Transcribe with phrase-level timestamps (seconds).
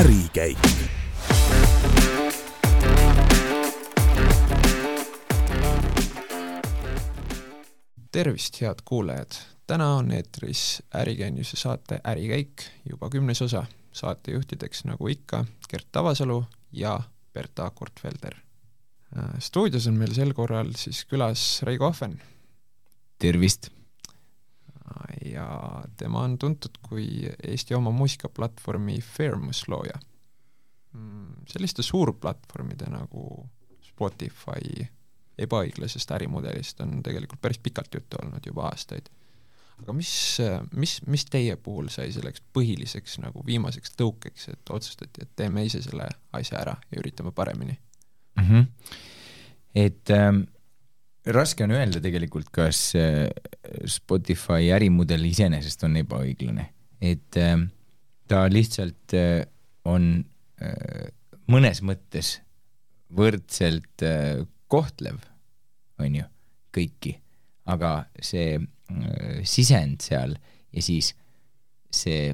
[0.00, 0.58] ärikäik.
[8.12, 9.30] tervist, head kuulajad!
[9.66, 12.52] täna on eetris Ärigeeniuse saate Ärikäik,
[12.90, 13.66] juba kümnes osa.
[13.92, 17.00] saatejuhtideks nagu ikka Gert Tavasalu ja
[17.32, 18.34] Berta Kortfelder.
[19.38, 22.22] stuudios on meil sel korral siis külas Reigo Ahven.
[23.18, 23.79] tervist!
[25.40, 27.06] Ja tema on tuntud kui
[27.42, 29.98] Eesti oma muusikaplatvormi Fairmus looja.
[31.46, 33.46] selliste suurplatvormide nagu
[33.86, 34.86] Spotify
[35.38, 39.08] ebaõiglasest ärimudelist on tegelikult päris pikalt juttu olnud, juba aastaid.
[39.80, 40.12] aga mis,
[40.76, 45.80] mis, mis teie puhul sai selleks põhiliseks nagu viimaseks tõukeks, et otsustati, et teeme ise
[45.82, 47.78] selle asja ära ja üritame paremini
[48.36, 48.42] mm?
[48.48, 48.66] -hmm.
[49.74, 50.42] et ähm,
[51.26, 53.28] raske on öelda tegelikult, kas äh,
[53.88, 56.66] Spotify ärimudel iseenesest on ebaõiglane,
[57.00, 57.56] et äh,
[58.30, 59.42] ta lihtsalt äh,
[59.88, 60.12] on
[61.48, 62.34] mõnes mõttes
[63.16, 64.02] võrdselt
[64.68, 65.22] kohtlev
[66.04, 66.26] on ju,
[66.76, 67.14] kõiki,
[67.72, 68.58] aga see
[69.48, 71.14] sisend seal ja siis
[71.88, 72.28] see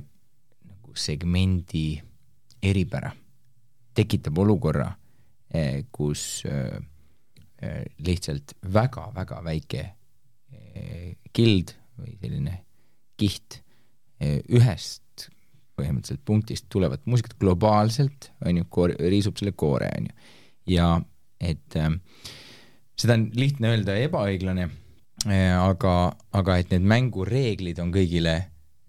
[0.66, 2.00] nagu segmendi
[2.66, 3.12] eripära
[3.94, 4.90] tekitab olukorra
[5.94, 6.82] kus äh
[8.06, 12.58] lihtsalt väga-väga väike äh, kild või selline
[13.16, 13.60] kiht
[14.20, 15.28] äh, ühest
[15.76, 20.32] põhimõtteliselt punktist tulevat muusikat globaalselt, on ju, koor-, riisub selle koore, on ju.
[20.76, 20.88] ja
[21.40, 21.90] et äh,
[22.96, 24.68] seda on lihtne öelda ebaõiglane,
[25.28, 25.96] eh, aga,
[26.36, 28.36] aga et need mängureeglid on kõigile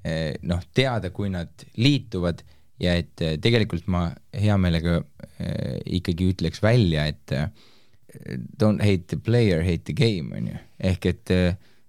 [0.03, 2.43] eh, noh, teada, kui nad liituvad
[2.79, 4.99] ja et tegelikult ma hea meelega
[5.97, 7.33] ikkagi ütleks välja, et
[8.59, 10.61] don't hate the player, hate the game, on ju.
[10.91, 11.33] ehk et,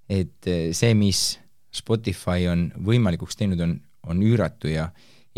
[0.08, 1.38] et see, mis
[1.74, 3.76] Spotify on võimalikuks teinud, on,
[4.08, 4.88] on üüratu ja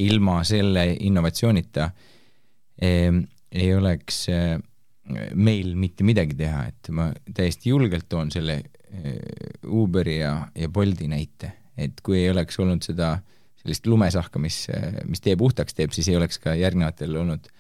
[0.00, 1.91] ilma selle innovatsioonita
[2.81, 3.10] eh,
[3.50, 4.56] ei oleks eh,
[5.34, 9.19] meil mitte midagi teha, et ma täiesti julgelt toon selle eh,
[9.66, 13.16] Uberi ja, ja Bolti näite, et kui ei oleks olnud seda
[13.60, 14.62] sellist lumesahka, mis,
[15.04, 17.50] mis tee puhtaks teeb, siis ei oleks ka järgnevatel olnud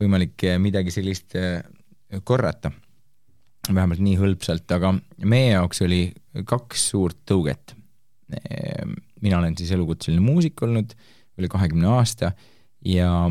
[0.00, 1.60] võimalik eh, midagi sellist eh,
[2.24, 2.70] korrata.
[3.74, 4.92] vähemalt nii hõlpsalt, aga
[5.24, 6.12] meie jaoks oli
[6.44, 7.74] kaks suurt tõuget.
[9.22, 10.94] mina olen siis elukutseline muusik olnud
[11.38, 12.32] üle kahekümne aasta
[12.84, 13.30] ja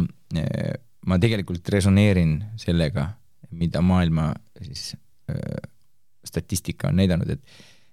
[1.05, 3.09] ma tegelikult resoneerin sellega
[3.51, 4.95] mida maailma siis
[5.29, 5.69] äh,
[6.25, 7.41] statistika on näidanud, et,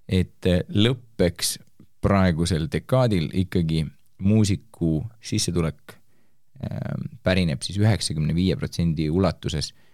[0.09, 1.59] et lõppeks
[2.01, 3.87] praegusel dekaadil ikkagi
[4.19, 5.97] muusiku sissetulek
[7.25, 9.90] pärineb siis üheksakümne viie protsendi ulatuses äh,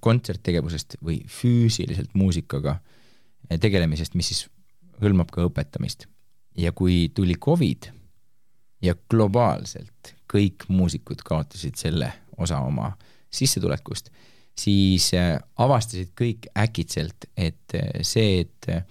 [0.00, 4.46] kontserttegevusest või füüsiliselt muusikaga äh, tegelemisest, mis siis
[5.00, 6.06] hõlmab ka õpetamist.
[6.56, 7.90] ja kui tuli Covid
[8.82, 12.92] ja globaalselt kõik muusikud kaotasid selle osa oma
[13.30, 14.10] sissetulekust
[14.60, 18.84] siis äh, avastasid kõik äkitselt, et äh, see, et äh,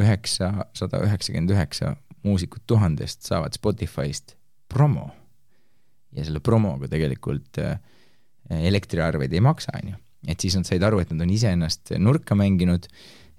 [0.00, 4.34] üheksasada üheksakümmend üheksa muusikut tuhandest saavad Spotify'st
[4.68, 5.10] promo
[6.14, 7.60] ja selle promoga tegelikult
[8.50, 10.00] elektriarveid ei maksa, on ju.
[10.28, 12.88] Et siis nad said aru, et nad on iseennast nurka mänginud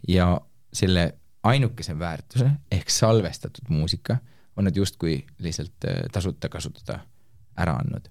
[0.08, 0.34] ja
[0.74, 1.14] selle
[1.46, 4.18] ainukese väärtuse ehk salvestatud muusika
[4.58, 7.00] on nad justkui lihtsalt tasuta kasutada
[7.58, 8.08] ära andnud.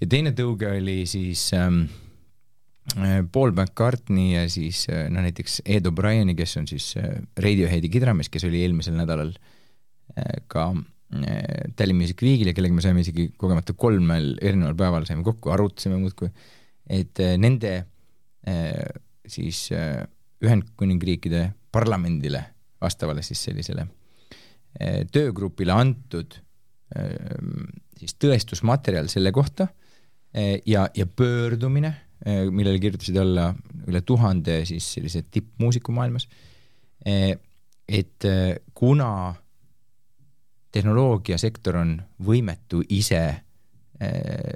[0.00, 1.84] ja teine tõuge oli siis ähm,
[2.92, 7.88] Äh, Paul McCartney ja siis äh, no näiteks Ed O'Brieni, kes on siis äh, Radioheadi
[7.88, 9.32] kidramees, kes oli eelmisel nädalal
[10.52, 10.68] ka
[11.74, 15.96] Tallinn Music Weekil ja kellega me saime isegi kogemata kolmel erineval päeval saime kokku, arutasime
[15.98, 16.28] muudkui,
[16.90, 17.74] et nende
[19.26, 19.70] siis
[20.44, 22.42] Ühendkuningriikide parlamendile
[22.82, 23.86] vastavale siis sellisele
[25.14, 26.36] töögrupile antud
[27.96, 29.68] siis tõestusmaterjal selle kohta
[30.66, 31.94] ja, ja pöördumine
[32.24, 33.50] millele kirjutasid alla
[33.88, 36.28] üle tuhande siis sellise tippmuusiku maailmas.
[37.04, 38.26] Et
[38.74, 39.08] kuna
[40.72, 43.20] tehnoloogiasektor on võimetu ise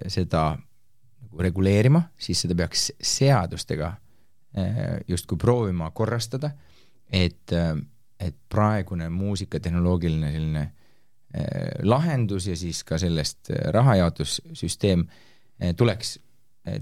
[0.08, 0.44] seda
[1.28, 3.92] nagu reguleerima, siis seda peaks seadustega
[5.08, 6.50] justkui proovima korrastada,
[7.12, 7.52] et,
[8.20, 10.64] et praegune muusikatehnoloogiline selline
[11.84, 15.04] lahendus ja siis ka sellest rahajaotussüsteem
[15.76, 16.16] tuleks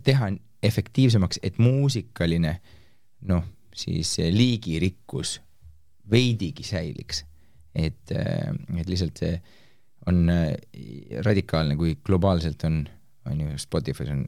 [0.07, 0.31] teha
[0.63, 2.55] efektiivsemaks, et muusikaline
[3.27, 3.45] noh,
[3.75, 5.41] siis liigirikkus
[6.11, 7.25] veidigi säiliks.
[7.75, 8.13] et,
[8.79, 9.35] et lihtsalt see
[10.07, 10.31] on
[11.27, 12.87] radikaalne, kui globaalselt on,
[13.31, 14.27] on ju Spotify's on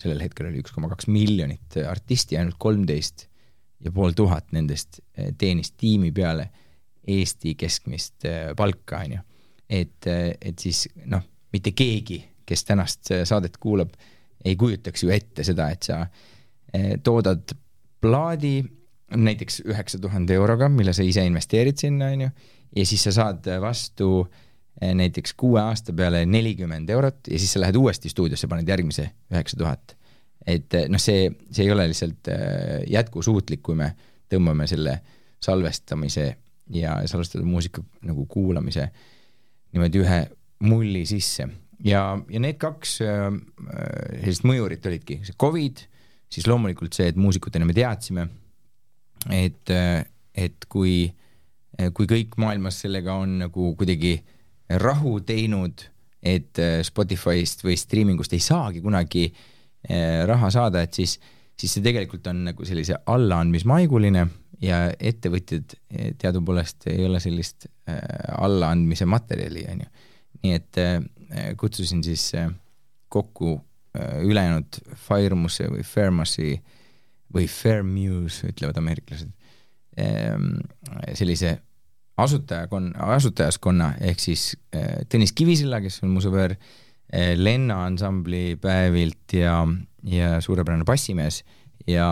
[0.00, 3.26] sellel hetkel oli üks koma kaks miljonit artisti, ainult kolmteist
[3.84, 6.50] ja pool tuhat nendest äh, teenis tiimi peale
[7.10, 8.26] Eesti keskmist
[8.56, 9.22] palka, on ju.
[9.72, 12.18] et, et siis noh, mitte keegi
[12.50, 13.94] kes tänast saadet kuulab,
[14.44, 16.02] ei kujutaks ju ette seda, et sa
[17.04, 17.54] toodad
[18.02, 18.60] plaadi
[19.10, 22.30] näiteks üheksa tuhande euroga, mille sa ise investeerid sinna, on ju,
[22.78, 24.10] ja siis sa saad vastu
[24.80, 29.58] näiteks kuue aasta peale nelikümmend eurot ja siis sa lähed uuesti stuudiosse, paned järgmise üheksa
[29.60, 29.96] tuhat.
[30.46, 32.30] et noh, see, see ei ole lihtsalt
[32.88, 33.90] jätkusuutlik, kui me
[34.30, 35.00] tõmbame selle
[35.42, 36.26] salvestamise
[36.72, 38.86] ja salvestatud muusika nagu kuulamise
[39.72, 40.20] niimoodi ühe
[40.64, 41.48] mulli sisse
[41.84, 43.28] ja, ja need kaks äh,
[44.20, 45.84] sellist mõjurit olidki, see Covid,
[46.30, 48.26] siis loomulikult see, et muusikutena me teadsime,
[49.34, 50.02] et, äh,
[50.34, 51.08] et kui,
[51.96, 54.18] kui kõik maailmas sellega on nagu kuidagi
[54.78, 55.86] rahu teinud,
[56.22, 59.30] et äh, Spotify'st või striimingust ei saagi kunagi
[60.28, 61.14] raha saada, et siis,
[61.56, 64.26] siis see tegelikult on nagu sellise allaandmismaiguline
[64.60, 65.72] ja ettevõtjad
[66.20, 69.88] teadupoolest ei ole sellist allaandmise materjali, on ju.
[70.42, 70.80] nii et
[71.56, 72.26] kutsusin siis
[73.08, 73.54] kokku
[73.96, 76.50] ülejäänud Firemuse või Fairmuse
[77.34, 79.30] või Fairmuse, ütlevad ameeriklased,
[79.96, 80.60] ehm,
[81.14, 81.56] sellise
[82.22, 84.52] asutajakonna, asutajaskonna ehk siis
[85.10, 86.56] Tõnis Kivisilla, kes on mu sõber,
[87.36, 89.64] Lenna ansambli päevilt ja,
[90.06, 91.40] ja suurepärane bassimees
[91.90, 92.06] ja,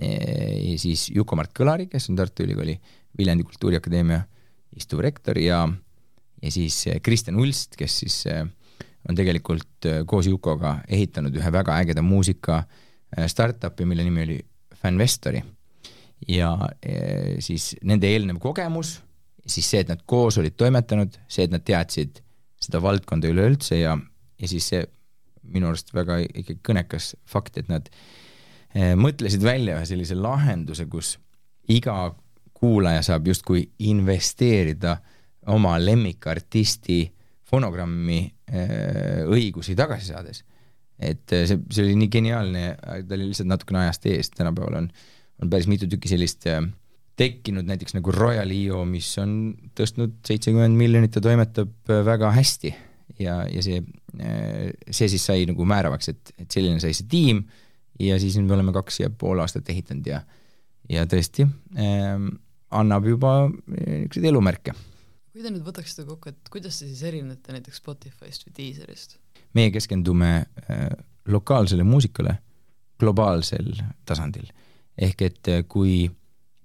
[0.00, 2.78] ja siis Juku-Mart Kõlari, kes on Tartu Ülikooli
[3.18, 4.22] Viljandi Kultuuriakadeemia
[4.78, 5.64] istuv rektor ja,
[6.42, 12.62] ja siis Kristjan Ulst, kes siis on tegelikult koos Jukoga ehitanud ühe väga ägeda muusika
[13.28, 14.38] startup'i, mille nimi oli
[14.78, 15.42] Fanvestori.
[16.28, 16.56] ja
[17.40, 18.98] siis nende eelnev kogemus,
[19.48, 22.22] siis see, et nad koos olid toimetanud, see, et nad teadsid
[22.60, 23.96] seda valdkonda üleüldse ja,
[24.38, 24.84] ja siis see
[25.48, 27.88] minu arust väga ikkagi kõnekas fakt, et nad
[29.00, 31.14] mõtlesid välja ühe sellise lahenduse, kus
[31.72, 32.10] iga
[32.58, 34.98] kuulaja saab justkui investeerida
[35.54, 37.00] oma lemmikartisti
[37.48, 40.44] fonogrammi äh, õigusi tagasi saades.
[40.98, 44.90] et äh, see, see oli nii geniaalne, ta oli lihtsalt natukene ajast ees, tänapäeval on,
[45.42, 46.60] on päris mitu tükki sellist äh,
[47.18, 49.32] tekkinud, näiteks nagu Royal EO, mis on
[49.78, 52.72] tõstnud seitsekümmend miljonit ja toimetab väga hästi
[53.18, 53.80] ja, ja see,
[54.90, 57.42] see siis sai nagu määravaks, et, et selline sai see tiim
[58.02, 60.22] ja siis nüüd me oleme kaks ja pool aastat ehitanud ja,
[60.90, 62.14] ja tõesti äh,
[62.78, 64.76] annab juba niisuguseid elumärke
[65.38, 69.18] kui te nüüd võtaksite kokku, et kuidas te siis erinete näiteks Spotify'st või Deezerist?
[69.54, 70.88] meie keskendume äh,
[71.30, 72.36] lokaalsele muusikale
[72.98, 73.70] globaalsel
[74.06, 74.50] tasandil.
[74.98, 76.08] ehk et äh, kui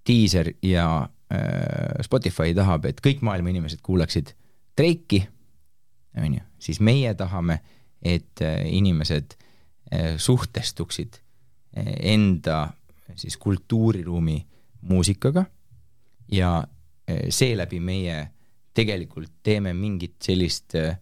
[0.08, 0.88] Deezer ja
[1.34, 4.34] äh, Spotify tahab, et kõik maailma inimesed kuulaksid
[4.78, 5.24] Drake'i,
[6.18, 7.60] on ju, siis meie tahame,
[8.02, 9.36] et äh, inimesed
[9.94, 11.20] äh, suhtestuksid
[11.78, 12.74] äh, enda
[13.16, 14.42] siis kultuuriruumi
[14.82, 15.46] muusikaga
[16.32, 18.32] ja äh, seeläbi meie äh,
[18.74, 20.98] tegelikult teeme mingit sellist äh,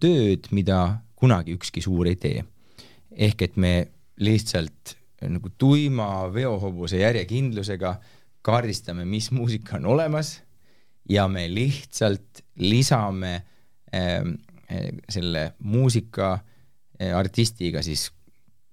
[0.00, 2.44] tööd, mida kunagi ükski suur ei tee.
[3.18, 3.88] ehk et me
[4.20, 7.96] lihtsalt äh, nagu tuima veohobuse järjekindlusega
[8.42, 10.38] kaardistame, mis muusika on olemas
[11.08, 13.34] ja me lihtsalt lisame
[13.94, 14.18] äh,
[14.68, 16.32] äh selle muusika
[17.00, 18.10] äh, artistiga siis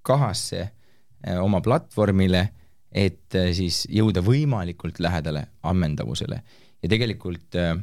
[0.01, 2.49] kahasse äh, oma platvormile,
[2.91, 6.41] et äh, siis jõuda võimalikult lähedale ammendavusele
[6.83, 7.75] ja tegelikult äh,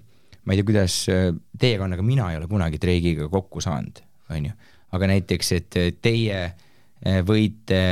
[0.44, 4.02] ma ei tea, kuidas äh, teiega on, aga mina ei ole kunagi Drake'iga kokku saanud,
[4.30, 4.54] on ju.
[4.92, 7.82] aga näiteks, et teie äh, võite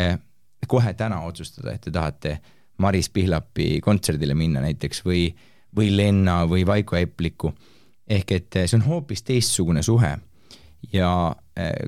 [0.71, 2.37] kohe täna otsustada, et te tahate
[2.81, 5.29] Maris Pihlapi kontserdile minna näiteks või,
[5.77, 7.53] või Lenna või Vaiko Epliku.
[8.11, 10.17] ehk et äh, see on hoopis teistsugune suhe
[10.93, 11.11] ja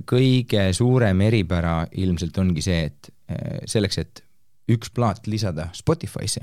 [0.04, 3.08] kõige suurem eripära ilmselt ongi see, et
[3.64, 4.20] selleks, et
[4.68, 6.42] üks plaat lisada Spotify'sse,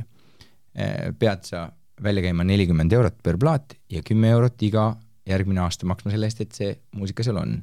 [1.20, 1.68] pead sa
[2.04, 4.96] välja käima nelikümmend eurot per plaat ja kümme eurot iga
[5.30, 7.60] järgmine aasta maksma selle eest, et see muusika seal on.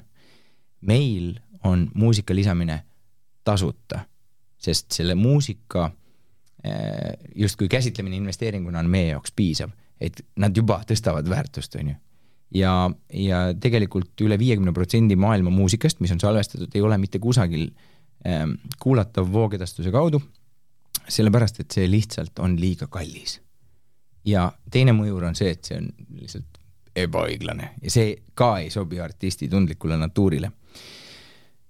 [0.81, 2.83] meil on muusika lisamine
[3.45, 4.05] tasuta,
[4.59, 5.95] sest selle muusika eh,
[7.35, 9.70] justkui käsitlemine investeeringuna on meie jaoks piisav,
[10.00, 11.96] et nad juba tõstavad väärtust, on ju.
[12.61, 12.75] ja,
[13.12, 17.68] ja tegelikult üle viiekümne protsendi maailma muusikast, mis on salvestatud, ei ole mitte kusagil
[18.25, 18.44] eh,
[18.82, 20.23] kuulatav voogedastuse kaudu,
[21.08, 23.40] sellepärast et see lihtsalt on liiga kallis
[24.26, 26.61] ja teine mõjur on see, et see on lihtsalt
[26.96, 30.50] ebaõiglane ja see ka ei sobi artisti tundlikule natuurile.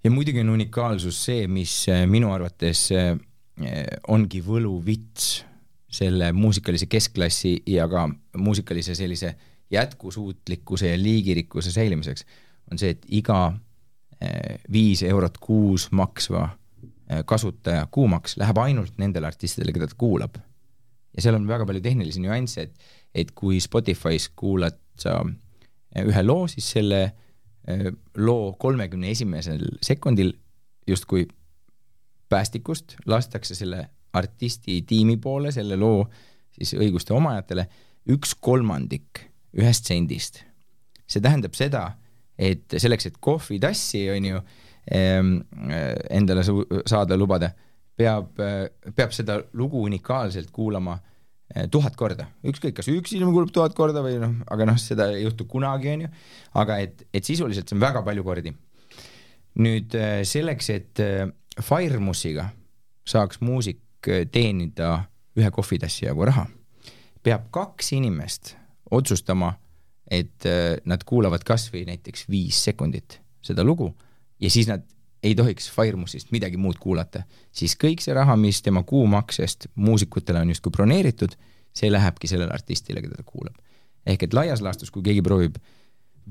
[0.05, 3.17] ja muidugi on unikaalsus see, mis äh, minu arvates äh,
[4.13, 5.45] ongi võluvits
[5.89, 8.03] selle muusikalise keskklassi ja ka
[8.37, 9.31] muusikalise sellise
[9.73, 12.27] jätkusuutlikkuse ja liigirikkuse säilimiseks,
[12.71, 16.49] on see, et iga äh, viis eurot kuus maksva
[17.27, 20.39] kasutaja kuumaks läheb ainult nendele artistidele, keda ta kuulab.
[21.15, 25.21] Ja seal on väga palju tehnilisi nüansse, et, et kui Spotify's kuulad sa
[26.03, 27.01] ühe loo, siis selle
[28.19, 30.35] loo kolmekümne esimesel sekundil
[30.87, 31.27] justkui
[32.29, 33.85] päästikust lastakse selle
[34.17, 36.07] artisti tiimi poole, selle loo
[36.57, 37.67] siis õiguste omajatele,
[38.13, 40.43] üks kolmandik ühest sendist.
[41.07, 41.85] see tähendab seda,
[42.35, 44.41] et selleks, et kohvitassi, on ju,
[44.91, 45.37] ehm,
[46.11, 47.53] endale saada lubada,
[47.97, 48.41] peab,
[48.97, 50.97] peab seda lugu unikaalselt kuulama
[51.55, 55.13] eh, tuhat korda, ükskõik, kas üks inimene kuulab tuhat korda või noh, aga noh, seda
[55.15, 56.13] ei juhtu kunagi, on ju,
[56.63, 58.55] aga et, et sisuliselt see on väga palju kordi.
[59.63, 61.25] nüüd eh, selleks, et eh,
[61.63, 62.49] Firemusiga
[63.07, 63.81] saaks muusik
[64.33, 65.05] teenida
[65.37, 66.47] ühe kohvitassi jagu raha,
[67.23, 68.55] peab kaks inimest
[68.91, 69.55] otsustama,
[70.11, 73.89] et äh, nad kuulavad kas või näiteks viis sekundit seda lugu
[74.41, 74.85] ja siis nad
[75.27, 80.53] ei tohiks Firemusist midagi muud kuulata, siis kõik see raha, mis tema kuumaksest muusikutele on
[80.55, 81.35] justkui broneeritud,
[81.75, 83.57] see lähebki sellele artistile, keda ta kuulab.
[84.07, 85.57] ehk et laias laastus, kui keegi proovib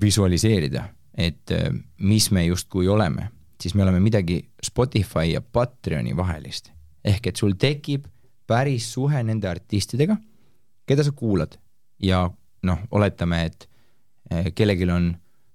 [0.01, 1.67] visualiseerida, et äh,
[2.00, 3.29] mis me justkui oleme,
[3.62, 6.72] siis me oleme midagi Spotify ja Patreoni vahelist.
[7.06, 8.08] ehk et sul tekib
[8.48, 10.18] päris suhe nende artistidega,
[10.86, 11.58] keda sa kuulad
[12.02, 12.30] ja
[12.66, 13.70] noh, oletame, et
[14.32, 15.12] eh, kellelgi on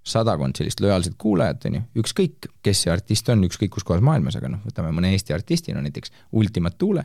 [0.06, 4.38] sadakond sellist lojaalset kuulajat, on ju, ükskõik, kes see artist on, ükskõik kus kohas maailmas,
[4.38, 7.04] aga noh, võtame mõne Eesti artisti, no näiteks Ultimat Tuule,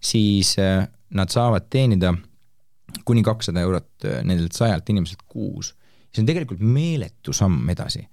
[0.00, 0.82] siis eh,
[1.16, 2.12] nad saavad teenida
[3.06, 5.74] kuni kakssada eurot eh, nendelt sajalt inimeselt kuus.
[6.12, 8.06] see on tegelikult meeletu samm edasi.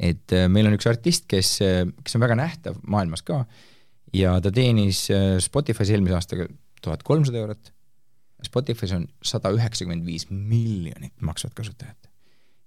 [0.00, 3.42] Et meil on üks artist, kes, kes on väga nähtav maailmas ka
[4.16, 5.04] ja ta teenis
[5.44, 6.46] Spotify's eelmise aastaga
[6.82, 7.72] tuhat kolmsada eurot.
[8.46, 12.08] Spotify's on sada üheksakümmend viis miljonit maksvat kasutajat.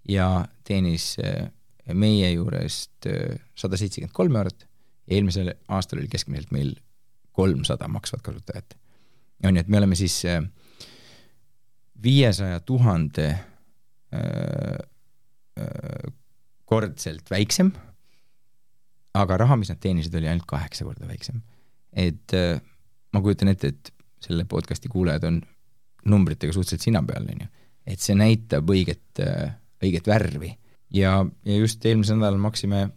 [0.09, 1.49] Ja teenis äh,
[1.93, 4.67] meie juurest äh, sada seitsekümmend kolm eurot.
[5.09, 6.75] Eelmisel aastal oli keskmiselt meil
[7.33, 8.77] kolmsada maksvat kasutajat.
[9.43, 10.43] on ju, et me oleme siis äh,
[12.03, 13.39] viiesaja tuhande
[16.73, 17.71] kordselt väiksem,
[19.13, 21.41] aga raha, mis nad teenisid, oli ainult kaheksa korda väiksem.
[21.93, 22.33] et
[23.13, 23.91] ma kujutan ette, et
[24.23, 25.41] selle podcast'i kuulajad on
[26.09, 27.49] numbritega suhteliselt sina peal, on ju.
[27.93, 29.21] et see näitab õiget,
[29.83, 30.49] õiget värvi
[30.93, 32.87] ja, ja just eelmisel nädalal maksime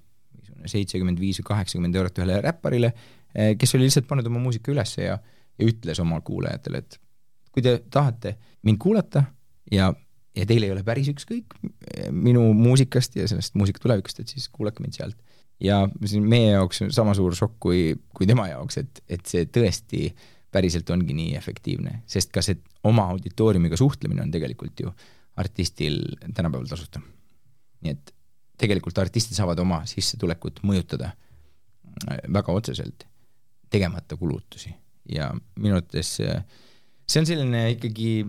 [0.67, 2.93] seitsekümmend viis või kaheksakümmend eurot ühele räpparile,
[3.59, 5.19] kes oli lihtsalt pannud oma muusika ülesse ja,
[5.59, 6.99] ja ütles oma kuulajatele, et
[7.53, 9.25] kui te tahate mind kuulata
[9.73, 9.93] ja,
[10.37, 11.57] ja teil ei ole päris ükskõik
[12.13, 15.17] minu muusikast ja sellest muusika tulevikust, et siis kuulake mind sealt.
[15.61, 19.47] ja see on meie jaoks sama suur šokk kui, kui tema jaoks, et, et see
[19.49, 20.11] tõesti
[20.53, 24.93] päriselt ongi nii efektiivne, sest ka see oma auditooriumiga suhtlemine on tegelikult ju
[25.37, 26.03] artistil
[26.35, 27.01] tänapäeval tasuta.
[27.85, 28.13] nii et
[28.61, 33.07] tegelikult artistid saavad oma sissetulekut mõjutada äh, väga otseselt,
[33.71, 34.73] tegemata kulutusi
[35.13, 36.45] ja minu arvates äh,
[37.07, 38.27] see on selline ikkagi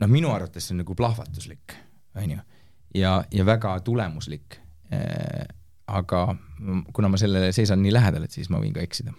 [0.00, 1.76] noh, minu arvates see on nagu plahvatuslik,
[2.20, 2.40] on ju,
[3.00, 4.60] ja, ja väga tulemuslik
[4.92, 5.44] äh,.
[5.86, 6.36] aga
[6.96, 9.12] kuna ma sellele seisan nii lähedal, et siis ma võin ka eksida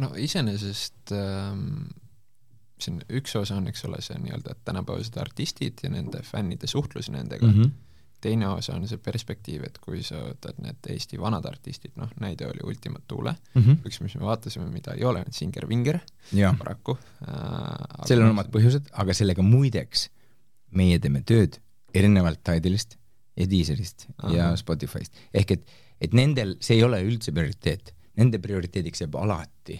[0.00, 1.92] no iseenesest ähm,
[2.80, 7.10] see on, üks osa on, eks ole, see nii-öelda tänapäevased artistid ja nende fännide suhtlus
[7.12, 7.70] nendega mm, -hmm.
[8.24, 12.48] Teine osa on see perspektiiv, et kui sa võtad need Eesti vanad artistid, noh, näide
[12.48, 13.80] oli Ultima Thule mm, -hmm.
[13.88, 16.00] üks, mis me vaatasime, mida ei ole, on Singer Vinger
[16.58, 18.06] paraku äh,.
[18.08, 20.08] sellel on omad põhjused, aga sellega muideks
[20.74, 21.60] meie teeme tööd
[21.94, 22.96] erinevalt Tidalist
[23.36, 24.32] ja Deezerist Aha.
[24.34, 25.68] ja Spotify'st, ehk et,
[26.00, 29.78] et nendel see ei ole üldse prioriteet nende prioriteediks jääb alati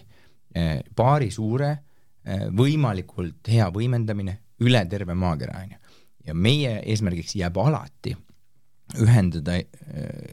[0.55, 5.99] eh, paari suure eh, võimalikult hea võimendamine üle terve maakera, on ju.
[6.29, 8.15] ja meie eesmärgiks jääb alati
[9.01, 9.67] ühendada eh,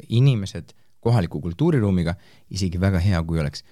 [0.08, 2.14] inimesed kohaliku kultuuriruumiga,
[2.54, 3.64] isegi väga hea, kui oleks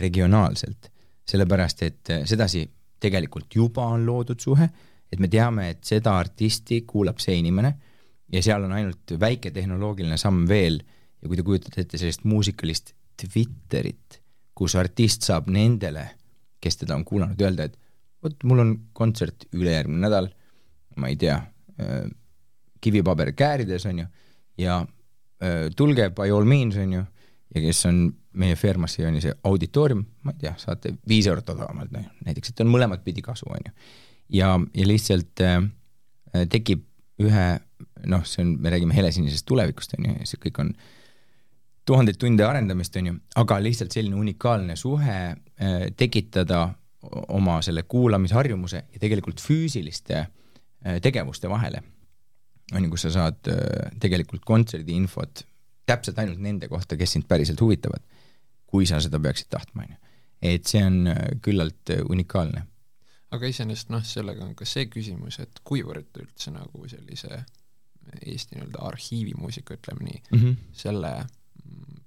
[0.00, 0.90] regionaalselt,
[1.24, 2.66] sellepärast et sedasi
[3.00, 4.68] tegelikult juba on loodud suhe,
[5.12, 7.72] et me teame, et seda artisti kuulab see inimene
[8.32, 12.94] ja seal on ainult väike tehnoloogiline samm veel ja kui te kujutate ette sellist muusikalist
[13.14, 14.18] Twitterit,
[14.58, 16.02] kus artist saab nendele,
[16.60, 17.78] kes teda on kuulanud, öelda, et
[18.24, 20.28] vot mul on kontsert ülejärgmine nädal,
[20.98, 21.36] ma ei tea,
[21.78, 22.08] äh,
[22.82, 24.08] kivipaber käärides, on ju,
[24.58, 24.80] ja
[25.42, 27.04] äh, tulge by all means, on ju,
[27.54, 28.06] ja kes on
[28.40, 32.50] meie firmasse, on ju see auditoorium, ma ei tea, saate viis eurot odavamalt, noh, näiteks,
[32.50, 33.72] et on mõlemat pidi kasu, on ju.
[34.40, 35.62] ja, ja lihtsalt äh,
[36.50, 36.84] tekib
[37.22, 37.46] ühe,
[38.10, 40.74] noh, see on, me räägime helesinisest tulevikust, on ju, ja see kõik on
[41.86, 46.66] tuhandeid tunde arendamist, on ju, aga lihtsalt selline unikaalne suhe äh, tekitada
[47.28, 51.82] oma selle kuulamisharjumuse ja tegelikult füüsiliste äh, tegevuste vahele,
[52.72, 55.44] on ju, kus sa saad äh, tegelikult kontserdi infot
[55.86, 58.00] täpselt ainult nende kohta, kes sind päriselt huvitavad,
[58.66, 59.98] kui sa seda peaksid tahtma, on ju.
[60.54, 61.10] et see on
[61.44, 62.64] küllalt unikaalne.
[63.30, 67.44] aga iseenesest noh, sellega on ka see küsimus, et kuivõrd üldse nagu sellise
[68.20, 70.56] Eesti nii-öelda arhiivimuusika, ütleme nii mm, -hmm.
[70.76, 71.12] selle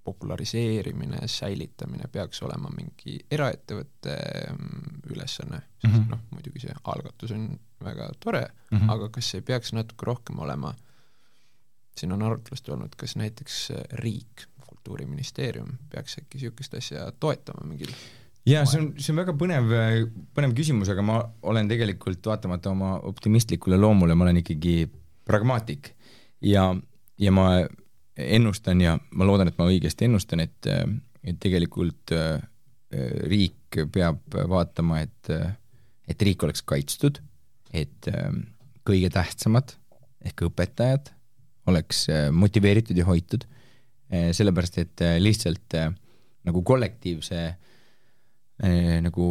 [0.03, 4.13] populariseerimine, säilitamine peaks olema mingi eraettevõtte
[4.51, 6.03] mm, ülesanne, sest mm Mhm.
[6.03, 6.09] -hmm.
[6.09, 8.77] noh, muidugi see algatus on väga tore mm.
[8.77, 8.91] -hmm.
[8.93, 10.73] aga kas ei peaks natuke rohkem olema,
[11.97, 17.91] siin on arutlust olnud, kas näiteks äh, riik, kultuuriministeerium peaks äkki niisugust asja toetama mingil
[18.45, 19.73] jaa, see on, see on väga põnev,
[20.35, 24.89] põnev küsimus, aga ma olen tegelikult vaatamata oma optimistlikule loomule, ma olen ikkagi
[25.27, 25.91] pragmaatik
[26.41, 26.69] ja,
[27.17, 27.49] ja ma
[28.17, 30.69] ennustan ja ma loodan, et ma õigesti ennustan, et,
[31.23, 32.13] et tegelikult
[33.27, 35.31] riik peab vaatama, et,
[36.07, 37.19] et riik oleks kaitstud,
[37.73, 38.31] et äh,
[38.87, 39.75] kõige tähtsamad
[40.27, 41.11] ehk õpetajad
[41.67, 43.47] oleks äh, motiveeritud ja hoitud,
[44.07, 45.75] sellepärast et lihtsalt
[46.47, 47.41] nagu kollektiivse
[49.03, 49.25] nagu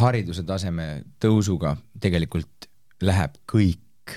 [0.00, 0.88] hariduse taseme
[1.22, 2.66] tõusuga tegelikult
[3.06, 4.16] läheb kõik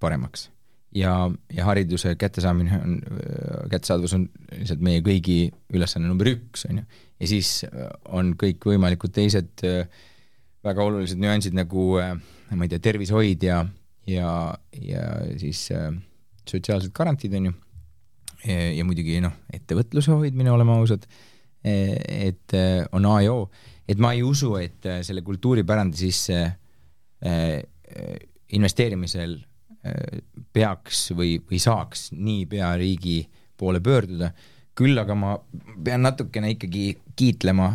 [0.00, 0.48] paremaks
[0.96, 1.12] ja,
[1.52, 2.96] ja hariduse kättesaamine on,
[3.70, 5.38] kättesaadavus on lihtsalt meie kõigi
[5.74, 6.86] ülesanne number üks, on ju.
[7.20, 7.50] ja siis
[8.12, 9.88] on kõikvõimalikud teised äh,
[10.66, 12.14] väga olulised nüansid nagu äh,
[12.54, 13.60] ma ei tea, tervishoid ja,
[14.06, 14.30] ja,
[14.80, 15.06] ja
[15.40, 15.88] siis äh,
[16.46, 17.54] sotsiaalsed garantiid, on ju,
[18.46, 21.06] ja muidugi noh, ettevõtluse hoidmine, oleme ausad,
[21.66, 22.54] et
[22.94, 23.48] on A ja O,
[23.88, 26.36] et ma ei usu, et selle kultuuripärandi sisse
[28.54, 29.34] investeerimisel
[30.54, 33.24] peaks või, või saaks niipea riigi
[33.58, 34.30] poole pöörduda,
[34.76, 35.34] küll aga ma
[35.84, 37.70] pean natukene ikkagi kiitlema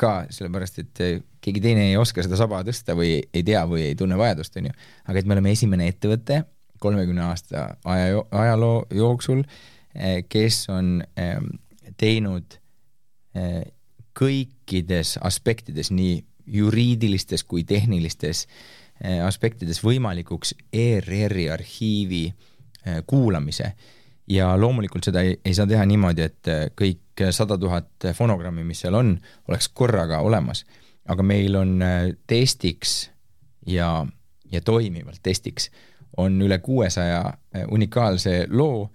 [0.00, 1.02] ka, sellepärast et
[1.44, 4.70] keegi teine ei oska seda saba tõsta või ei tea või ei tunne vajadust, on
[4.70, 4.76] ju.
[5.06, 6.42] aga et me oleme esimene ettevõte
[6.82, 9.42] kolmekümne aasta aja, ajaloo jooksul,
[10.28, 10.98] kes on
[11.96, 12.58] teinud
[14.16, 16.18] kõikides aspektides, nii
[16.56, 18.46] juriidilistes kui tehnilistes
[19.24, 22.24] aspektides võimalikuks ERR-i arhiivi
[23.06, 23.72] kuulamise
[24.28, 28.96] ja loomulikult seda ei, ei saa teha niimoodi, et kõik sada tuhat fonogrammi, mis seal
[28.98, 29.14] on,
[29.48, 30.64] oleks korraga olemas,
[31.08, 31.78] aga meil on
[32.26, 32.96] testiks
[33.66, 33.90] ja,
[34.52, 35.70] ja toimivalt testiks
[36.16, 37.22] on üle kuuesaja
[37.72, 38.88] unikaalse loo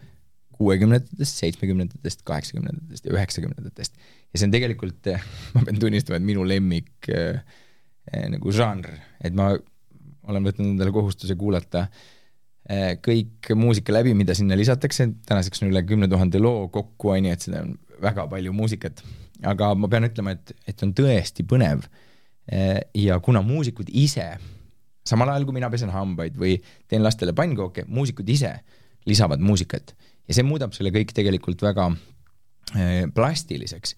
[0.62, 3.96] kuuekümnendatest, seitsmekümnendatest, kaheksakümnendatest ja üheksakümnendatest.
[4.34, 5.10] ja see on tegelikult,
[5.56, 7.41] ma pean tunnistama, et minu lemmik äh,
[8.30, 9.54] nagu žanr, et ma
[10.30, 12.10] olen võtnud endale kohustuse kuulata äh,
[13.03, 17.34] kõik muusika läbi, mida sinna lisatakse, tänaseks on üle kümne tuhande loo kokku, on ju,
[17.36, 19.03] et seda on väga palju muusikat.
[19.43, 21.88] aga ma pean ütlema, et, et on tõesti põnev
[22.51, 22.79] äh,.
[22.93, 24.27] ja kuna muusikud ise,
[25.07, 28.53] samal ajal kui mina pesen hambaid või teen lastele pannkooke, muusikud ise
[29.10, 29.95] lisavad muusikat
[30.27, 33.95] ja see muudab selle kõik tegelikult väga äh, plastiliseks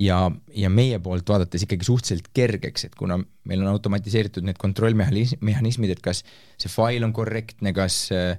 [0.00, 0.18] ja,
[0.54, 6.02] ja meie poolt vaadates ikkagi suhteliselt kergeks, et kuna meil on automatiseeritud need kontrollmehhanismid, et
[6.04, 6.24] kas
[6.60, 8.34] see fail on korrektne, kas äh,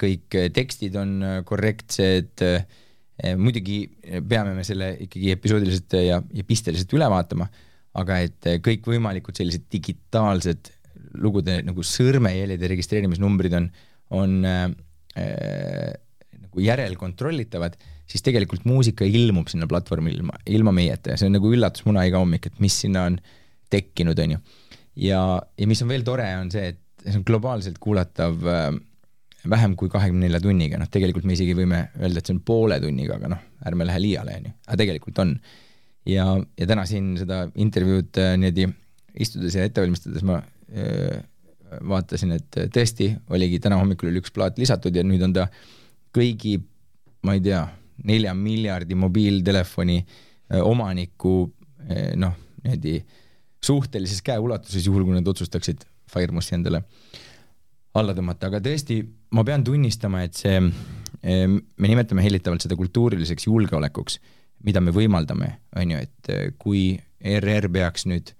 [0.00, 2.44] kõik tekstid on äh, korrektsed,
[3.40, 3.78] muidugi
[4.28, 7.46] peame me selle ikkagi episoodiliselt ja, ja pisteliselt üle vaatama,
[7.96, 10.68] aga et kõikvõimalikud sellised digitaalsed
[11.22, 13.70] lugude nagu sõrmejäljede registreerimisnumbrid on,
[14.20, 14.66] on äh,
[16.56, 17.76] nagu järelkontrollitavad,
[18.08, 22.22] siis tegelikult muusika ilmub sinna platvormile ilma, ilma meieta ja see on nagu üllatusmuna iga
[22.22, 23.18] hommik, et mis sinna on
[23.70, 24.38] tekkinud, on ju.
[25.04, 25.20] ja,
[25.58, 28.70] ja mis on veel tore, on see, et see on globaalselt kuulatav äh,
[29.50, 32.80] vähem kui kahekümne nelja tunniga, noh tegelikult me isegi võime öelda, et see on poole
[32.82, 35.36] tunniga, aga noh, ärme lähe liiale, on ju, aga tegelikult on.
[36.08, 38.70] ja, ja täna siin seda intervjuud äh, niimoodi
[39.26, 40.40] istudes ja ette valmistades ma
[40.72, 41.18] äh,
[41.84, 45.48] vaatasin, et tõesti oligi täna hommikul oli üks plaat lisatud ja nüüd on ta
[46.16, 46.56] kõigi,
[47.26, 47.62] ma ei tea,
[48.06, 50.00] nelja miljardi mobiiltelefoni
[50.62, 51.36] omaniku
[52.20, 52.98] noh, niimoodi
[53.66, 56.82] suhtelises käeulatuses, juhul kui nad otsustaksid Firemussi endale
[57.96, 59.00] alla tõmmata, aga tõesti,
[59.34, 64.18] ma pean tunnistama, et see, me nimetame hellitavalt seda kultuuriliseks julgeolekuks,
[64.68, 65.48] mida me võimaldame,
[65.80, 66.82] on ju, et kui
[67.26, 68.34] ERR peaks nüüd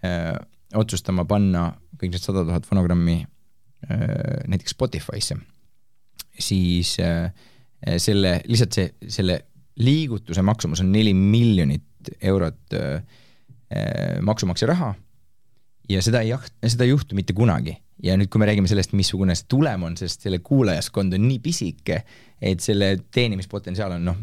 [0.00, 0.32] öö,
[0.80, 1.68] otsustama panna
[2.00, 3.20] kõik need sada tuhat fonogrammi
[3.86, 5.36] näiteks Spotify'sse,
[6.38, 9.40] siis selle, lihtsalt see, selle
[9.80, 12.76] liigutuse maksumus on neli miljonit eurot
[14.22, 14.94] maksumaksja raha
[15.90, 16.32] ja seda ei,
[16.66, 17.76] seda ei juhtu mitte kunagi.
[18.02, 21.38] ja nüüd, kui me räägime sellest, missugune see tulem on, sest selle kuulajaskond on nii
[21.40, 22.02] pisike,
[22.44, 24.18] et selle teenimispotentsiaal on noh,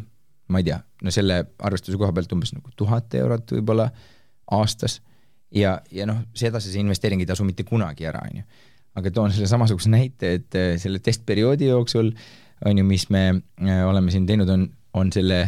[0.54, 3.88] ma ei tea, no selle arvestuse koha pealt umbes nagu tuhat eurot võib-olla
[4.54, 4.99] aastas
[5.56, 8.45] ja, ja noh, sedasi see investeering ei tasu mitte kunagi ära, on ju.
[8.99, 12.12] Aga toon selle samasuguse näite, et selle testperioodi jooksul
[12.65, 13.25] on ju, mis me
[13.88, 15.39] oleme siin teinud, on, on selle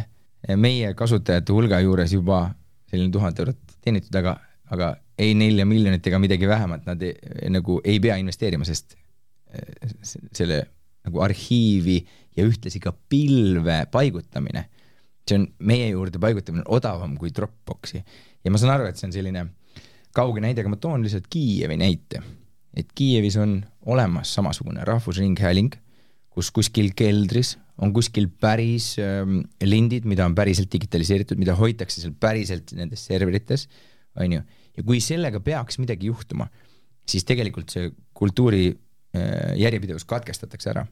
[0.57, 2.47] meie kasutajate hulga juures juba
[2.89, 4.35] selline tuhat eurot teenitud, aga,
[4.73, 7.15] aga ei nelja miljonit ega midagi vähemat nad ei,
[7.53, 8.97] nagu ei pea investeerima, sest
[10.35, 10.61] selle
[11.05, 11.99] nagu arhiivi
[12.35, 14.65] ja ühtlasi ka pilve paigutamine,
[15.25, 18.01] see on meie juurde paigutamine odavam kui Dropboxi.
[18.43, 19.45] ja ma saan aru, et see on selline
[20.15, 22.21] kauge näide, aga ma toon lihtsalt Kiievi näite.
[22.75, 25.75] Et Kiievis on olemas samasugune rahvusringhääling,
[26.29, 32.13] kus kuskil keldris on kuskil päris ähm, lindid, mida on päriselt digitaliseeritud, mida hoitakse seal
[32.19, 33.67] päriselt nendes serverites,
[34.19, 34.43] on ju,
[34.77, 36.47] ja kui sellega peaks midagi juhtuma,
[37.07, 40.85] siis tegelikult see kultuuri äh, järjepidevus katkestatakse ära.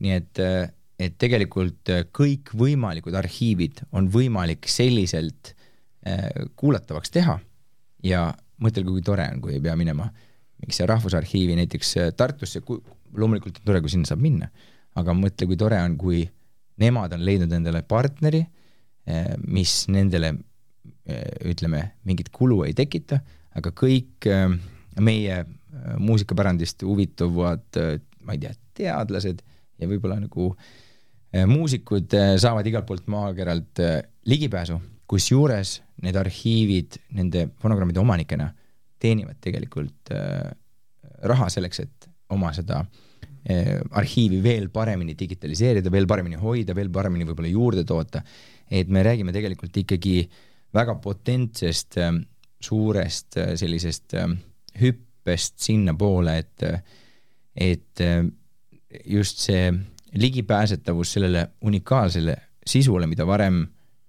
[0.00, 0.68] nii et, äh,
[1.00, 5.54] et tegelikult äh, kõikvõimalikud arhiivid on võimalik selliselt
[6.06, 7.38] äh, kuulatavaks teha
[8.04, 8.28] ja
[8.60, 10.10] mõtelge, kui tore on, kui ei pea minema
[10.60, 12.62] mingisuguse Rahvusarhiivi näiteks äh, Tartusse,
[13.16, 14.50] loomulikult on tore, kui sinna saab minna.
[15.00, 16.24] Aga mõtle, kui tore on, kui
[16.80, 18.40] nemad on leidnud endale partneri,
[19.06, 20.32] eh, mis nendele
[21.06, 23.20] eh, ütleme, mingit kulu ei tekita,
[23.56, 24.26] aga kõik
[25.00, 25.36] meie
[26.02, 27.78] muusikapärandist huvituvad,
[28.26, 29.42] ma ei tea, teadlased
[29.78, 30.48] ja võib-olla nagu
[31.50, 33.82] muusikud saavad igalt poolt maakeralt
[34.30, 38.50] ligipääsu, kusjuures need arhiivid nende fonogrammide omanikena
[39.00, 40.12] teenivad tegelikult
[41.22, 47.26] raha selleks, et oma seda äh, arhiivi veel paremini digitaliseerida, veel paremini hoida, veel paremini
[47.28, 48.22] võib-olla juurde toota.
[48.70, 50.28] et me räägime tegelikult ikkagi
[50.74, 52.12] väga potentsest eh,
[52.60, 54.14] suurest sellisest
[54.80, 56.62] hüppest sinnapoole, et,
[57.56, 58.02] et
[59.08, 59.72] just see
[60.20, 62.36] ligipääsetavus sellele unikaalsele
[62.66, 63.64] sisule, mida varem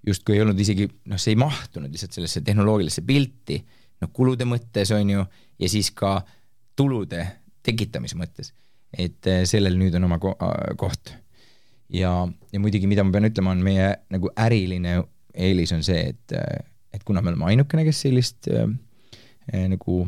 [0.06, 3.62] justkui ei olnud isegi, noh, see ei mahtunud lihtsalt sellesse tehnoloogilisse pilti,
[4.02, 5.26] noh, kulude mõttes on ju,
[5.60, 6.20] ja siis ka
[6.76, 7.26] tulude
[7.62, 8.54] tekitamise mõttes
[8.98, 10.34] et eh, sellel nüüd on oma ko
[10.80, 11.14] koht.
[11.92, 12.12] ja,
[12.52, 16.64] ja muidugi, mida ma pean ütlema, on meie nagu äriline eelis on see, et, eh,
[16.94, 18.68] et kuna me oleme ainukene, kes sellist äh,
[19.72, 20.04] nagu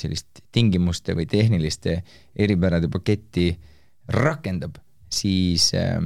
[0.00, 1.98] sellist tingimuste või tehniliste
[2.40, 3.52] eripärade paketti
[4.16, 4.78] rakendab,
[5.12, 6.00] siis äh,,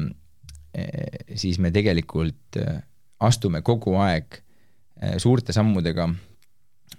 [1.38, 2.58] siis me tegelikult
[3.22, 4.40] astume kogu aeg
[5.22, 6.08] suurte sammudega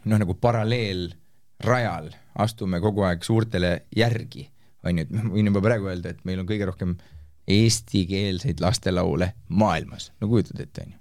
[0.05, 2.11] noh, nagu paralleelrajal
[2.45, 4.49] astume kogu aeg suurtele järgi
[4.85, 6.95] on ju, et ma võin juba praegu öelda, et meil on kõige rohkem
[7.51, 10.99] eestikeelseid lastelaule maailmas, no kujutad ette, on ju.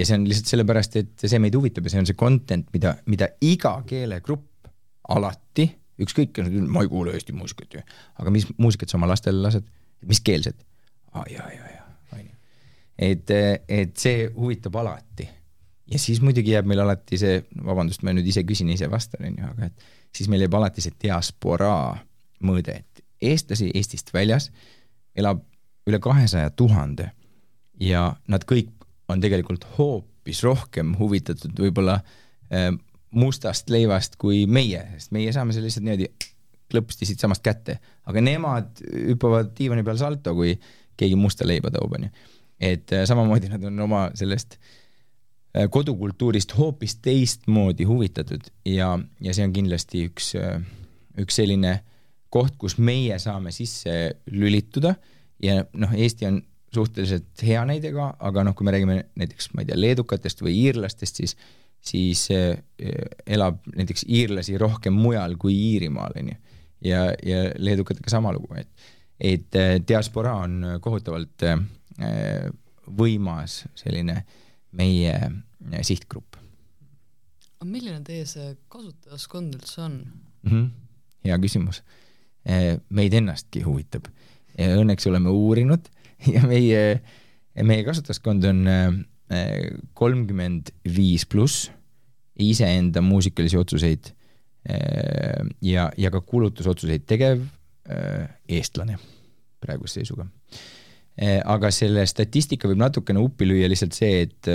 [0.00, 2.96] ja see on lihtsalt sellepärast, et see meid huvitab ja see on see content, mida,
[3.10, 4.70] mida iga keelegrupp
[5.14, 5.68] alati,
[6.04, 7.84] ükskõik, ma ei kuule Eesti muusikat ju,
[8.20, 9.66] aga mis muusikat sa oma lastele lased,
[10.08, 10.56] mis keelsed?
[11.14, 12.32] aa jaa, jaa, jaa, on ju.
[13.10, 13.34] et,
[13.68, 15.28] et see huvitab alati.
[15.90, 19.38] Ja siis muidugi jääb meil alati see, vabandust, ma nüüd ise küsin, ise vastan, on
[19.38, 21.98] ju, aga et siis meil jääb alati see diasporaa
[22.44, 24.50] mõõde, et eestlasi Eestist väljas
[25.16, 25.42] elab
[25.88, 27.10] üle kahesaja tuhande
[27.80, 28.72] ja nad kõik
[29.12, 32.70] on tegelikult hoopis rohkem huvitatud võib-olla äh,
[33.14, 36.08] mustast leivast kui meie, sest meie saame selle lihtsalt niimoodi
[36.72, 37.76] klõpsti siitsamast kätte,
[38.08, 40.56] aga nemad hüppavad diivani peal salto, kui
[40.96, 42.08] keegi musta leiba toob, onju.
[42.58, 44.72] et äh, samamoodi nad on oma sellest äh,
[45.70, 50.32] kodukultuurist hoopis teistmoodi huvitatud ja, ja see on kindlasti üks,
[51.22, 51.82] üks selline äh,
[52.34, 53.94] koht, kus meie saame sisse
[54.34, 54.94] lülituda
[55.42, 56.40] ja noh, Eesti on
[56.74, 60.56] suhteliselt hea näide ka, aga noh, kui me räägime näiteks, ma ei tea, leedukatest või
[60.64, 61.36] iirlastest, siis
[61.84, 62.54] siis äh,
[63.28, 66.36] elab näiteks iirlasi rohkem mujal kui Iirimaal, on ju.
[66.88, 68.86] ja, ja leedukatega sama lugu, et,
[69.20, 71.60] et äh, diasporaa on kohutavalt äh,
[72.88, 74.16] võimas selline
[74.74, 75.14] meie
[75.86, 76.36] sihtgrupp.
[77.58, 80.50] aga milline teie see kasutajaskond üldse on mm?
[80.50, 80.70] -hmm.
[81.24, 81.82] hea küsimus
[82.44, 84.10] Eh, meid ennastki huvitab.
[84.60, 85.86] Õnneks oleme uurinud
[86.34, 86.82] ja meie,
[87.64, 88.66] meie kasutajaskond on
[89.96, 91.70] kolmkümmend viis pluss,
[92.38, 94.10] iseenda muusikalisi otsuseid
[95.64, 97.40] ja, ja ka kulutusotsuseid tegev
[98.46, 98.98] eestlane
[99.64, 100.28] praeguse seisuga.
[101.22, 104.48] Aga selle statistika võib natukene uppi lüüa lihtsalt see, et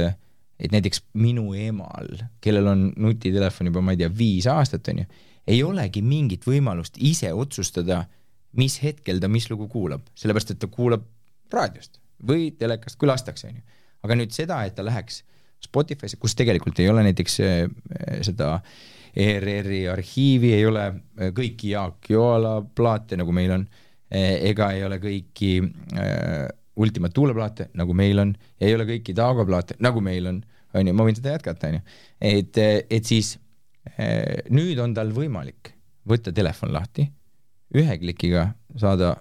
[0.60, 2.10] et näiteks minu emal,
[2.44, 5.06] kellel on nutitelefon juba, ma ei tea, viis aastat, on ju,
[5.48, 8.04] ei olegi mingit võimalust ise otsustada,
[8.60, 11.06] mis hetkel ta mis lugu kuulab, sellepärast et ta kuulab
[11.54, 13.62] raadiost või telekast, kui lastakse, onju.
[14.04, 15.24] aga nüüd seda, et ta läheks
[15.64, 17.62] Spotify'sse, kus tegelikult ei ole näiteks äh,
[18.26, 18.58] seda
[19.20, 20.86] ERR-i arhiivi, ei ole
[21.36, 23.66] kõiki Jaak Joala plaate, nagu meil on,
[24.12, 26.48] ega ei ole kõiki äh,
[26.80, 30.40] Ultima Thule plaate, nagu meil on, ei ole kõiki Daago plaate, nagu meil on,
[30.74, 31.82] onju, ma võin seda jätkata, onju.
[32.30, 32.58] et,
[32.90, 33.36] et siis
[33.98, 35.74] Eh, nüüd on tal võimalik
[36.10, 37.06] võtta telefon lahti,
[37.76, 39.16] ühe klikiga saada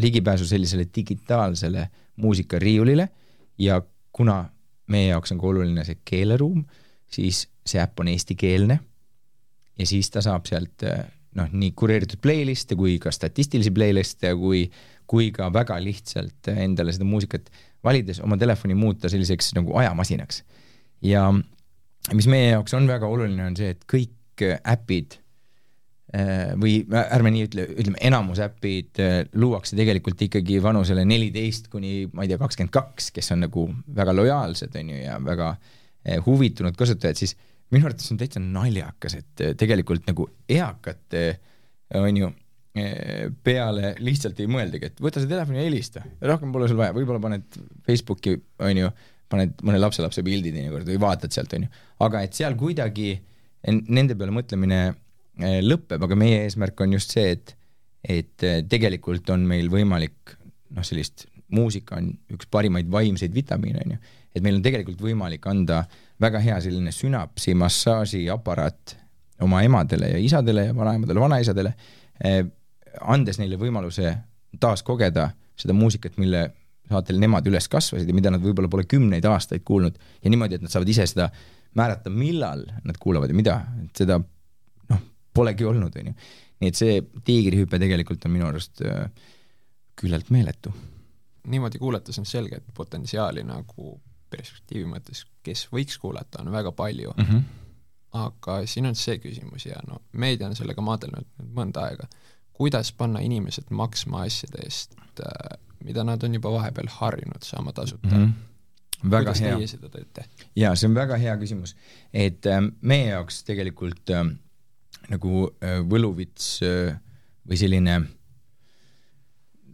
[0.00, 1.88] ligipääsu sellisele digitaalsele
[2.22, 3.08] muusikariiulile
[3.60, 3.80] ja
[4.12, 4.44] kuna
[4.92, 6.64] meie jaoks on ka oluline see keeleruum,
[7.12, 8.78] siis see äpp on eestikeelne
[9.78, 11.04] ja siis ta saab sealt eh,
[11.38, 14.66] noh, nii kureeritud playlist'e kui ka statistilisi playlist'e kui,
[15.08, 17.50] kui ka väga lihtsalt endale seda muusikat
[17.84, 20.44] valides oma telefoni muuta selliseks nagu ajamasinaks.
[21.02, 21.26] ja
[22.14, 25.16] mis meie jaoks on väga oluline, on see, et kõik äpid
[26.14, 32.08] äh, või ärme nii ütle, ütleme enamus äpid äh, luuakse tegelikult ikkagi vanusele neliteist kuni
[32.12, 36.18] ma ei tea, kakskümmend kaks, kes on nagu väga lojaalsed, on ju, ja väga äh,
[36.26, 37.36] huvitunud kasutajad, siis
[37.72, 41.26] minu arvates on täitsa naljakas, et tegelikult nagu eakate
[41.98, 42.30] on ju
[43.44, 47.20] peale lihtsalt ei mõeldagi, et võta see telefon ja helista, rohkem pole sul vaja, võib-olla
[47.20, 48.92] paned Facebooki, on ju,
[49.32, 53.10] paned mõne lapselapse pildi teinekord või vaatad sealt, on ju, aga et seal kuidagi
[53.68, 57.56] nende peale mõtlemine eh, lõpeb, aga meie eesmärk on just see, et
[58.02, 60.32] et eh, tegelikult on meil võimalik
[60.74, 64.00] noh, sellist, muusika on üks parimaid vaimseid vitamiine, on ju,
[64.32, 65.84] et meil on tegelikult võimalik anda
[66.20, 68.96] väga hea selline sünapsi massaažiaparaat
[69.42, 71.74] oma emadele ja isadele ja vanaemadele, vanaisadele
[72.24, 72.44] eh,,
[73.00, 74.12] andes neile võimaluse
[74.60, 76.50] taas kogeda seda muusikat, mille
[76.90, 80.64] saatel nemad üles kasvasid ja mida nad võib-olla pole kümneid aastaid kuulnud ja niimoodi, et
[80.64, 81.28] nad saavad ise seda
[81.78, 86.16] määrata, millal nad kuulavad ja mida, et seda noh, polegi olnud, on ju.
[86.62, 89.06] nii et see tiigrihüpe tegelikult on minu arust äh,
[89.98, 90.74] küllalt meeletu.
[91.48, 93.96] niimoodi kuulates on selge, et potentsiaali nagu
[94.32, 97.28] perspektiivi mõttes, kes võiks kuulata, on väga palju mm.
[97.28, 97.42] -hmm.
[98.24, 102.08] aga siin on see küsimus ja no meedia on sellega maadelnud mõnda aega
[102.52, 108.08] kuidas panna inimesed maksma asjade eest, äh, mida nad on juba vahepeal harjunud saama tasuta
[108.08, 108.24] mm.
[108.24, 108.32] -hmm
[109.10, 109.66] väga kuidas hea.
[109.66, 110.24] seda teete?
[110.56, 111.74] jaa, see on väga hea küsimus,
[112.14, 114.28] et äh, meie jaoks tegelikult äh,
[115.10, 116.94] nagu äh, võluvits äh,
[117.48, 117.96] või selline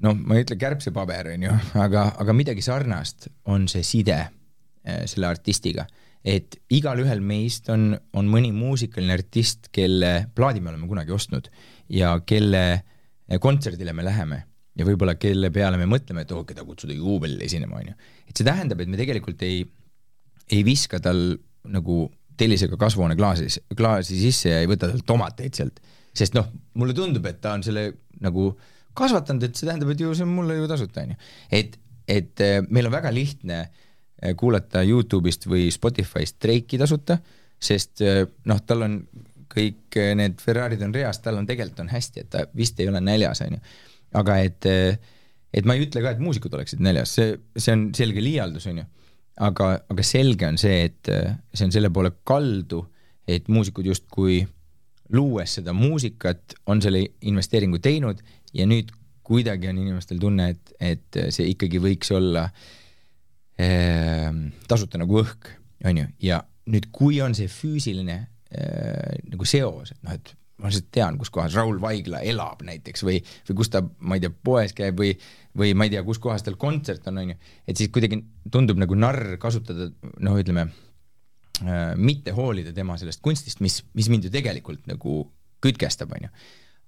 [0.01, 4.19] noh, ma ei ütle kärbsepaber, on ju, aga, aga midagi sarnast on see side
[4.85, 5.87] selle artistiga
[6.27, 11.49] et igalühel meist on, on mõni muusikaline artist, kelle plaadi me oleme kunagi ostnud
[11.95, 12.63] ja kelle
[13.43, 14.43] kontserdile me läheme
[14.79, 17.97] ja võib-olla kelle peale me mõtleme, et oh,, keda kutsuda juubelile esinema, on ju.
[18.29, 19.63] et see tähendab, et me tegelikult ei,
[20.51, 21.23] ei viska tal
[21.69, 22.07] nagu
[22.39, 25.81] tellisega kasvuhooneklaasi, klaasi sisse ja ei võta talt tomateid sealt,
[26.17, 26.47] sest noh,
[26.79, 27.91] mulle tundub, et ta on selle
[28.23, 28.53] nagu
[28.99, 31.19] kasvatanud, et see tähendab, et ju see on mulle ju tasuta, on ju.
[31.59, 31.75] et,
[32.09, 33.85] et eh, meil on väga lihtne äh,
[34.37, 37.19] kuulata Youtube'ist või Spotify'st Drake'i tasuta,
[37.59, 38.99] sest eh, noh, tal on
[39.49, 42.91] kõik eh, need Ferrari'd on reas, tal on tegelikult on hästi, et ta vist ei
[42.91, 43.63] ole näljas, on ju.
[44.19, 44.69] aga et,
[45.55, 48.83] et ma ei ütle ka, et muusikud oleksid näljas, see, see on selge liialdus, on
[48.83, 48.87] ju.
[49.49, 51.13] aga, aga selge on see, et
[51.55, 52.85] see on selle poole kaldu,
[53.29, 54.41] et muusikud justkui
[55.15, 58.19] luues seda muusikat, on selle investeeringu teinud
[58.57, 58.91] ja nüüd
[59.29, 62.69] kuidagi on inimestel tunne, et, et see ikkagi võiks olla äh,
[63.59, 65.49] tasuta nagu õhk,
[65.89, 70.71] on ju, ja nüüd, kui on see füüsiline äh, nagu seos, et noh, et ma
[70.71, 74.33] lihtsalt tean, kus kohas Raul Vaigla elab näiteks või, või kus ta, ma ei tea,
[74.33, 75.13] poes käib või,
[75.59, 77.39] või ma ei tea, kus kohas tal kontsert on, on ju,
[77.71, 79.91] et siis kuidagi tundub nagu narr kasutada,
[80.27, 85.21] noh, ütleme äh,, mitte hoolida tema sellest kunstist, mis, mis mind ju tegelikult nagu
[85.63, 86.35] kütkestab, on ju.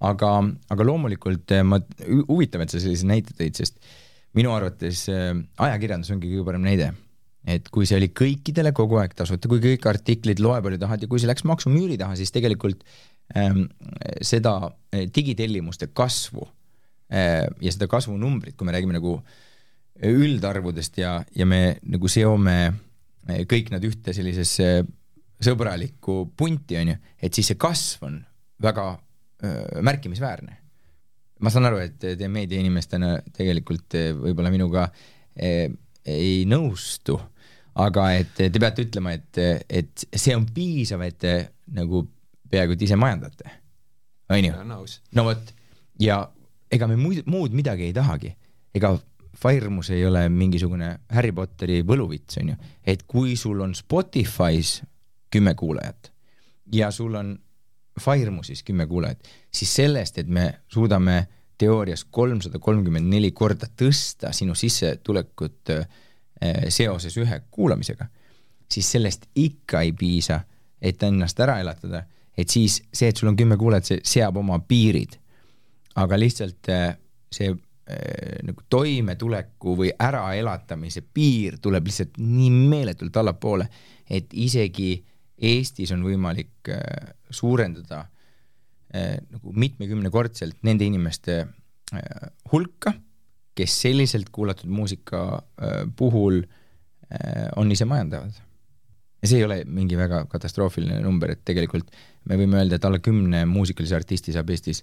[0.07, 0.35] aga,
[0.75, 1.79] aga loomulikult ma,
[2.27, 3.99] huvitav, et sa sellise näite tõid, sest äh,
[4.37, 6.91] minu arvates äh, ajakirjandus ongi kõige parem näide.
[7.41, 11.07] et kui see oli kõikidele kogu aeg tasuta, kui kõik artiklid loe palju tahad ja
[11.09, 12.83] kui see läks maksumüüri taha, siis tegelikult
[13.33, 13.63] ähm,
[14.21, 16.45] seda äh, digitellimuste kasvu
[17.09, 19.17] äh, ja seda kasvunumbrit, kui me räägime nagu
[20.05, 24.83] üldarvudest ja, ja me nagu seome äh, kõik nad ühte sellisesse
[25.41, 28.21] sõbralikku punti, on ju, et siis see kasv on
[28.61, 30.59] väga äh, märkimisväärne
[31.41, 34.87] ma saan aru, et te meediainimestena tegelikult eh, võib-olla minuga
[35.35, 35.67] eh,
[36.05, 37.17] ei nõustu,
[37.81, 41.35] aga et te peate ütlema, et, et see on piisav, et te
[41.75, 42.03] nagu
[42.51, 43.55] peaaegu et ise majandate,
[44.31, 44.53] on ju?
[45.17, 45.53] no vot,
[46.01, 46.23] ja
[46.71, 48.35] ega me muud, muud midagi ei tahagi,
[48.75, 48.95] ega
[49.41, 54.81] Firemus ei ole mingisugune Harry Potteri võluvits, on ju, et kui sul on Spotify's
[55.31, 56.11] kümme kuulajat
[56.75, 57.35] ja sul on
[57.99, 61.27] Firemusis kümme kuulajat, siis sellest, et me suudame
[61.61, 65.83] teoorias kolmsada kolmkümmend neli korda tõsta sinu sissetulekut eh,
[66.73, 68.07] seoses ühe kuulamisega,
[68.71, 70.39] siis sellest ikka ei piisa,
[70.81, 72.05] et ennast ära elatada,
[72.37, 75.19] et siis see, et sul on kümme kuulajat, see seab oma piirid.
[75.95, 76.95] aga lihtsalt eh,
[77.31, 83.67] see eh, nagu toimetuleku või äraelatamise piir tuleb lihtsalt nii meeletult allapoole,
[84.09, 84.93] et isegi
[85.41, 86.69] Eestis on võimalik
[87.31, 88.05] suurendada
[88.91, 91.35] Äh, nagu mitmekümnekordselt nende inimeste
[91.95, 92.91] äh, hulka,
[93.55, 96.43] kes selliselt kuulatud muusika äh, puhul
[97.59, 98.31] on ise majandavad.
[99.19, 101.89] ja see ei ole mingi väga katastroofiline number, et tegelikult
[102.27, 104.79] me võime öelda, et alla kümne muusikalise artisti saab Eestis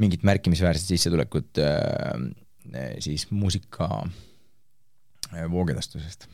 [0.00, 3.90] mingit märkimisväärset sissetulekut eh, siis muusika
[5.34, 6.24] eh, voogedastusest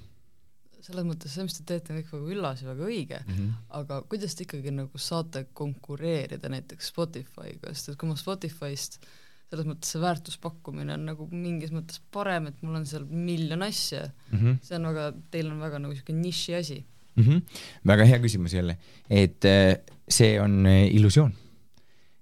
[0.90, 3.56] selles mõttes see, mis te teete, on kõik väga üllas ja väga õige mm, -hmm.
[3.80, 9.00] aga kuidas te ikkagi nagu saate konkureerida näiteks Spotify'ga, sest et kui ma Spotify'st
[9.50, 14.04] selles mõttes see väärtuspakkumine on nagu mingis mõttes parem, et mul on seal miljon asja
[14.06, 14.58] mm, -hmm.
[14.62, 16.78] see on väga, teil on väga nagu niisugune niši asi
[17.16, 17.24] mm.
[17.24, 17.60] -hmm.
[17.86, 18.78] väga hea küsimus jälle,
[19.10, 19.76] et äh,
[20.08, 21.32] see on äh, illusioon.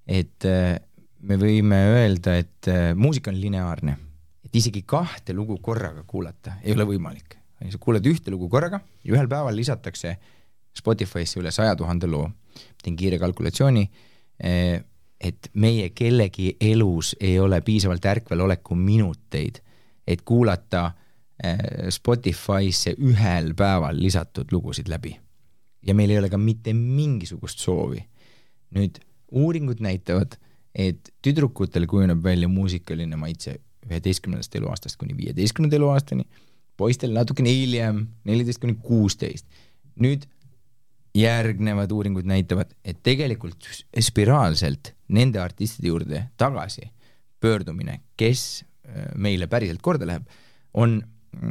[0.07, 0.81] et äh,
[1.21, 3.97] me võime öelda, et muusika on lineaarne,
[4.45, 9.15] et isegi kahte lugu korraga kuulata ei ole võimalik sa kuulad ühte lugu korraga ja
[9.15, 10.17] ühel päeval lisatakse
[10.79, 12.29] Spotify'sse üle saja tuhande loo.
[12.83, 13.85] teen kiire kalkulatsiooni,
[14.43, 14.81] eh,
[15.21, 19.61] et meie kellegi elus ei ole piisavalt ärkveloleku minuteid,
[20.07, 20.93] et kuulata
[21.43, 25.17] eh, Spotify'sse ühel päeval lisatud lugusid läbi.
[25.83, 28.05] ja meil ei ole ka mitte mingisugust soovi.
[28.75, 28.99] nüüd
[29.33, 30.37] uuringud näitavad,
[30.75, 36.25] et tüdrukutel kujuneb välja muusikaline maitse üheteistkümnendast eluaastast kuni viieteistkümnenda eluaastani
[36.79, 39.47] poistel natukene hiljem, neliteist kuni kuusteist.
[39.99, 40.29] nüüd
[41.19, 43.67] järgnevad uuringud näitavad, et tegelikult
[43.99, 46.87] spiraalselt nende artistide juurde tagasi
[47.41, 50.29] pöördumine, kes äh, meile päriselt korda läheb,
[50.75, 51.01] on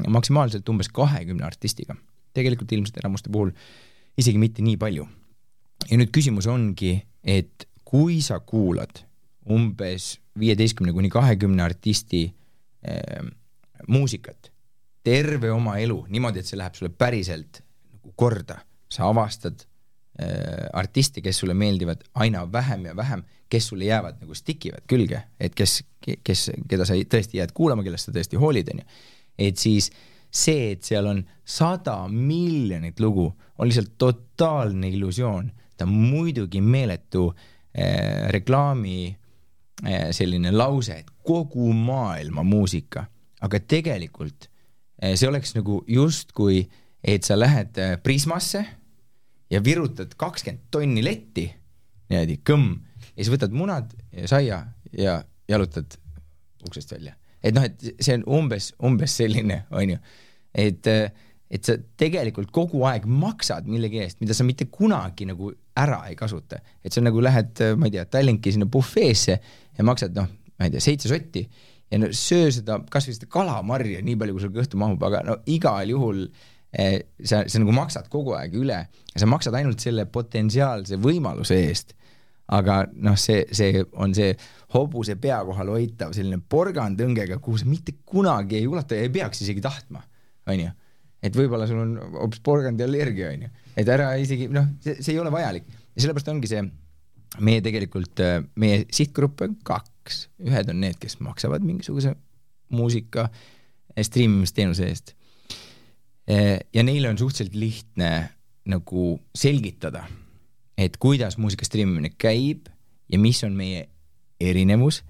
[0.08, 1.96] maksimaalselt umbes kahekümne artistiga.
[2.34, 3.52] tegelikult ilmselt enamuste puhul
[4.18, 5.08] isegi mitte nii palju.
[5.90, 9.04] ja nüüd küsimus ongi, et kui sa kuulad
[9.50, 12.28] umbes viieteistkümne kuni kahekümne artisti
[12.88, 13.28] äh,
[13.88, 14.52] muusikat
[15.08, 17.62] terve oma elu niimoodi, et see läheb sulle päriselt
[17.94, 18.60] nagu korda,
[18.92, 19.64] sa avastad
[20.20, 25.22] äh, artiste, kes sulle meeldivad aina vähem ja vähem, kes sulle jäävad nagu stikivad külge,
[25.40, 28.88] et kes, kes, keda sa tõesti jääd kuulama, kellest sa tõesti hoolid, on ju.
[29.48, 29.92] et siis
[30.28, 37.30] see, et seal on sada miljonit lugu, on lihtsalt totaalne illusioon, ta on muidugi meeletu
[37.32, 43.08] äh, reklaami äh, selline lause, et kogu maailma muusika,
[43.42, 44.50] aga tegelikult
[45.02, 46.64] see oleks nagu justkui,
[47.04, 48.64] et sa lähed eh, Prismasse
[49.52, 51.46] ja virutad kakskümmend tonni letti,
[52.10, 52.74] niimoodi kõmm,
[53.14, 54.64] ja siis võtad munad ja saia
[54.98, 55.98] ja jalutad
[56.68, 57.14] uksest välja.
[57.44, 60.02] et noh, et see on umbes, umbes selline, on ju,
[60.58, 65.54] et, eh, et sa tegelikult kogu aeg maksad millegi eest, mida sa mitte kunagi nagu
[65.78, 66.60] ära ei kasuta.
[66.84, 69.40] et sa nagu lähed, ma ei tea, Tallinki sinna bufeesse
[69.78, 71.46] ja maksad noh, ma ei tea, seitse sotti
[71.92, 75.38] ja no söö seda, kasvõi seda kalamarja nii palju, kui sul kõhtu mahub, aga no
[75.52, 76.26] igal juhul
[76.76, 81.60] eh, sa, sa nagu maksad kogu aeg üle ja sa maksad ainult selle potentsiaalse võimaluse
[81.68, 81.96] eest.
[82.48, 84.32] aga noh, see, see on see
[84.72, 89.42] hobuse pea kohal hoitav selline porgandõngega, kuhu sa mitte kunagi ei ulata ja ei peaks
[89.44, 90.04] isegi tahtma,
[90.48, 90.70] onju.
[91.24, 95.32] et võib-olla sul on hoopis porgandiallergia, onju, et ära isegi noh, see, see ei ole
[95.32, 96.64] vajalik ja sellepärast ongi see
[97.44, 98.24] meie tegelikult,
[98.60, 102.16] meie sihtgrupp on kaks kaks, ühed on need, kes maksavad mingisuguse
[102.70, 103.28] muusika
[104.02, 105.14] striimimisteenuse eest.
[106.74, 108.30] ja neile on suhteliselt lihtne
[108.66, 110.04] nagu selgitada,
[110.78, 112.68] et kuidas muusika striimimine käib
[113.10, 113.90] ja mis on meie
[114.40, 115.04] erinevus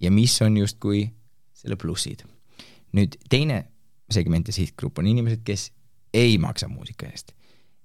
[0.00, 1.10] ja mis on justkui
[1.54, 2.24] selle plussid.
[2.92, 3.64] nüüd teine
[4.10, 5.72] segment ja sihtgrupp on inimesed, kes
[6.14, 7.32] ei maksa muusika eest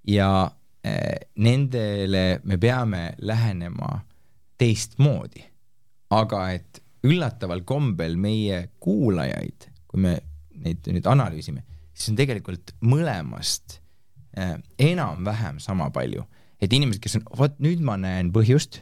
[0.07, 0.51] ja
[0.85, 4.01] äh, nendele me peame lähenema
[4.57, 5.49] teistmoodi
[6.09, 10.17] aga et üllataval kombel meie kuulajaid, kui me
[10.59, 13.79] neid nüüd analüüsime, siis on tegelikult mõlemast
[14.37, 16.25] äh, enam-vähem sama palju.
[16.59, 18.81] et inimesed, kes on, vot nüüd ma näen põhjust,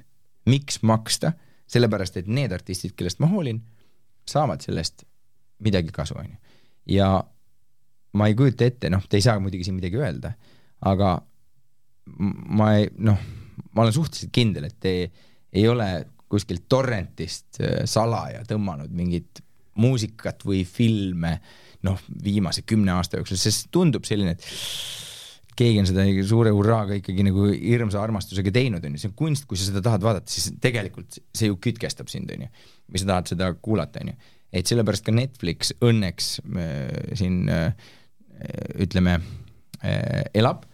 [0.49, 1.35] miks maksta,
[1.69, 3.59] sellepärast et need artistid, kellest ma hoolin,
[4.25, 5.03] saavad sellest
[5.61, 6.37] midagi kasu, on ju.
[6.97, 7.09] ja
[8.17, 10.33] ma ei kujuta ette, noh, te ei saa muidugi siin midagi öelda,
[10.81, 11.19] aga
[12.17, 13.19] ma ei, noh,
[13.73, 14.93] ma olen suhteliselt kindel, et te
[15.53, 15.89] ei ole
[16.31, 19.41] kuskilt torrentist äh, salaja tõmmanud mingit
[19.77, 21.37] muusikat või filme
[21.85, 24.47] noh, viimase kümne aasta jooksul, sest tundub selline, et
[25.57, 29.47] keegi on seda suure hurraaga ikkagi nagu hirmsa armastusega teinud, on ju, see on kunst,
[29.49, 32.49] kui sa seda tahad vaadata, siis tegelikult see ju kütkestab sind, on ju,
[32.91, 34.33] või sa tahad seda kuulata, on ju.
[34.59, 37.71] et sellepärast ka Netflix õnneks äh, siin äh,
[38.83, 40.65] ütleme äh, elab,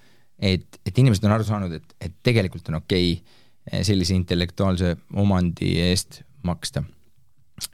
[0.43, 3.41] et, et inimesed on aru saanud, et, et tegelikult on okei okay
[3.71, 6.83] sellise intellektuaalse omandi eest maksta.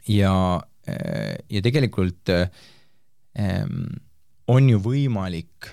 [0.08, 3.84] ja, eh, ja tegelikult ähm,
[4.48, 5.70] on ju võimalik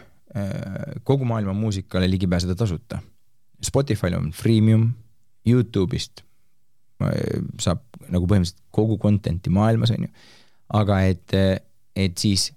[1.07, 2.99] kogu maailma muusikale ligi pääseda tasuta.
[3.63, 4.91] Spotify'l on freemium,
[5.49, 6.22] Youtube'ist
[7.57, 10.11] saab nagu põhimõtteliselt kogu content'i maailmas, on ju,
[10.78, 11.34] aga et,
[11.95, 12.51] et siis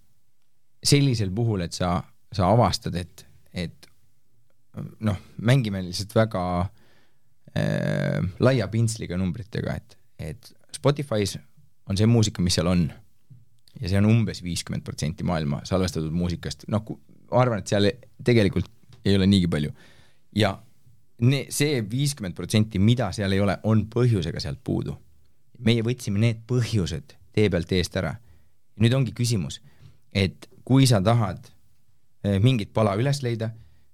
[0.84, 1.94] sellisel puhul, et sa,
[2.36, 3.88] sa avastad, et, et
[5.00, 6.79] noh, mängime lihtsalt väga äh,
[7.58, 11.36] äh, laia pintsliga numbritega, et, et Spotify's
[11.90, 12.90] on see muusika, mis seal on.
[13.80, 16.84] ja see on umbes viiskümmend protsenti maailma salvestatud muusikast, noh,
[17.30, 17.86] ma arvan, et seal
[18.24, 18.66] tegelikult
[19.04, 19.70] ei ole niigi palju.
[20.36, 20.54] ja
[21.20, 24.96] ne-, see viiskümmend protsenti, mida seal ei ole, on põhjusega sealt puudu.
[25.60, 28.14] meie võtsime need põhjused tee pealt eest ära.
[28.80, 29.60] nüüd ongi küsimus,
[30.12, 31.50] et kui sa tahad
[32.24, 33.50] eh, mingit pala üles leida,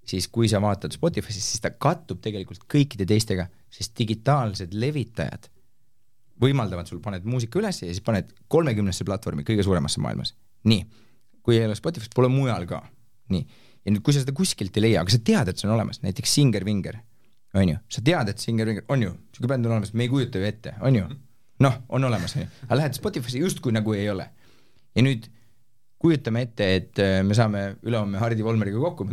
[0.06, 5.50] siis kui sa vaatad Spotify'st, siis ta kattub tegelikult kõikide teistega, sest digitaalsed levitajad
[6.42, 10.34] võimaldavad sul, paned muusika üles ja siis paned kolmekümnesse platvormi, kõige suuremasse maailmas.
[10.66, 10.82] nii,
[11.42, 12.82] kui ei ole Spotify's, pole mujal ka.
[13.32, 13.46] nii,
[13.84, 16.02] ja nüüd, kui sa seda kuskilt ei leia, aga sa tead, et see on olemas,
[16.02, 16.98] näiteks Singer Vinger,
[17.56, 20.12] on ju, sa tead, et Singer Vinger, on ju, niisugune bänd on olemas, me ei
[20.12, 21.06] kujuta ju ette, on ju,
[21.64, 24.28] noh, on olemas, on ju, aga lähed Spotify'sse justkui nagu ei ole.
[24.96, 25.30] ja nüüd
[26.02, 29.06] kujutame ette, et äh, me saame ülehomme Hardi Volmeriga kokku,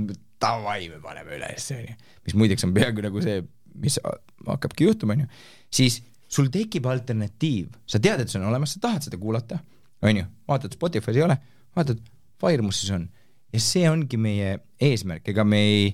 [0.43, 3.41] davai, me paneme üles, on ju, mis muideks on peaaegu nagu see,
[3.83, 3.99] mis
[4.47, 6.01] hakkabki juhtuma, on ju, siis
[6.33, 9.59] sul tekib alternatiiv, sa tead, et see on olemas, sa tahad seda kuulata,
[10.03, 11.37] on ju, vaatad Spotify's ei ole,
[11.77, 12.01] vaatad,
[12.43, 13.05] Firemussis on.
[13.53, 15.85] ja see ongi meie eesmärk, ega me ei,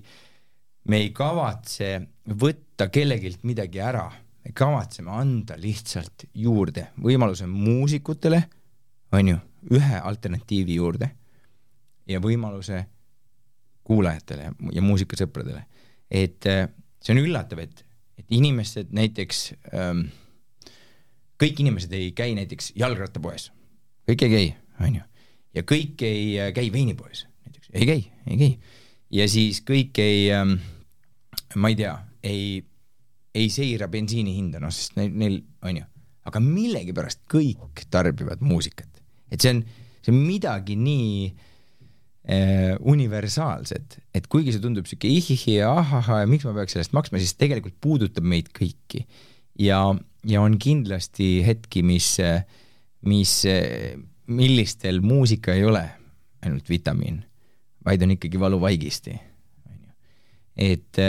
[0.89, 1.91] me ei kavatse
[2.41, 4.07] võtta kellegilt midagi ära,
[4.45, 8.41] me kavatseme anda lihtsalt juurde võimaluse muusikutele,
[9.13, 9.37] on ju,
[9.75, 11.11] ühe alternatiivi juurde.
[12.09, 12.85] Ja võimaluse
[13.89, 15.65] kuulajatele ja muusikasõpradele.
[16.09, 16.67] et äh,
[17.01, 17.83] see on üllatav, et,
[18.19, 20.07] et inimesed näiteks ähm,
[21.39, 23.49] kõik inimesed ei käi näiteks jalgrattapoes,
[24.09, 24.47] kõik ei käi,
[24.85, 25.05] on ju,
[25.57, 28.51] ja kõik ei äh, käi veinipoes näiteks, ei käi, ei käi.
[29.21, 30.57] ja siis kõik ei ähm,,
[31.55, 32.63] ma ei tea, ei,
[33.33, 35.85] ei seira bensiini hinda, noh, sest neil, neil on ju,
[36.29, 39.63] aga millegipärast kõik tarbivad muusikat, et see on,
[40.01, 41.45] see on midagi nii äh,
[42.29, 47.17] universaalset, et kuigi see tundub sihuke ihihi ja ahahaa ja miks ma peaks sellest maksma,
[47.17, 49.01] siis tegelikult puudutab meid kõiki
[49.57, 49.79] ja
[50.27, 52.17] ja on kindlasti hetki, mis,
[53.07, 53.33] mis,
[54.27, 55.83] millistel muusika ei ole
[56.45, 57.21] ainult vitamiin,
[57.85, 59.15] vaid on ikkagi valuvaigisti,
[59.67, 59.91] on ju.
[60.55, 61.01] et,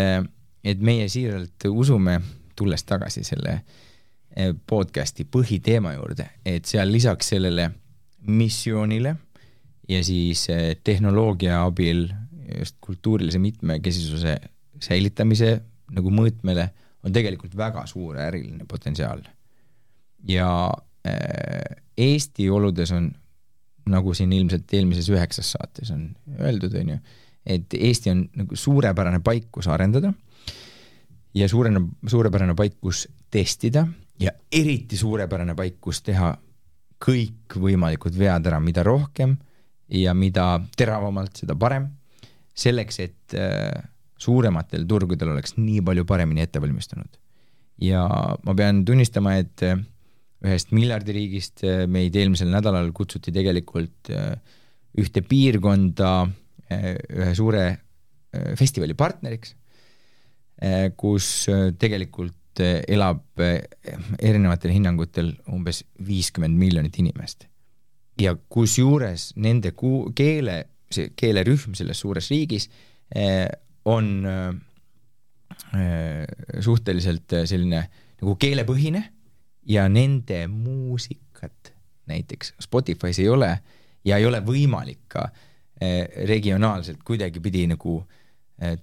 [0.64, 2.20] et meie siiralt usume,
[2.56, 3.54] tulles tagasi selle
[4.36, 7.70] eh, podcast'i põhiteema juurde, et seal lisaks sellele
[8.26, 9.16] missioonile
[9.90, 12.06] ja siis eh, tehnoloogia abil
[12.58, 14.36] just kultuurilise mitmekesisuse
[14.80, 15.60] säilitamise
[15.94, 16.68] nagu mõõtmele
[17.04, 19.22] on tegelikult väga suur äriline potentsiaal.
[20.28, 20.48] ja
[21.06, 23.10] äh, Eesti oludes on,
[23.90, 26.98] nagu siin ilmselt eelmises üheksas saates on öeldud, on ju,
[27.46, 30.12] et Eesti on nagu suurepärane paik, kus arendada
[31.34, 33.86] ja suurene, suurepärane paik, kus testida
[34.20, 36.34] ja eriti suurepärane paik, kus teha
[37.00, 39.38] kõikvõimalikud vead ära, mida rohkem
[39.90, 41.88] ja mida teravamalt, seda parem,
[42.56, 43.74] selleks, et äh,
[44.20, 47.18] suurematel turgudel oleks nii palju paremini ette valmistunud.
[47.80, 48.04] ja
[48.44, 49.78] ma pean tunnistama, et äh,
[50.44, 54.12] ühest miljardiriigist äh, meid eelmisel nädalal kutsuti tegelikult
[55.00, 56.10] ühte piirkonda
[56.70, 57.64] ühe suure
[58.58, 59.56] festivali partneriks,
[60.98, 61.26] kus
[61.78, 67.49] tegelikult elab erinevatel hinnangutel umbes viiskümmend miljonit inimest.
[68.20, 72.68] Ja kusjuures nende ku-, keele, see keelerühm selles suures riigis
[73.84, 74.48] on äh,
[75.74, 76.26] äh,
[76.60, 77.84] suhteliselt äh, selline
[78.20, 79.02] nagu keelepõhine
[79.70, 81.72] ja nende muusikat
[82.10, 83.50] näiteks Spotify's ei ole
[84.04, 85.28] ja ei ole võimalik ka
[86.28, 87.94] regionaalselt kuidagipidi nagu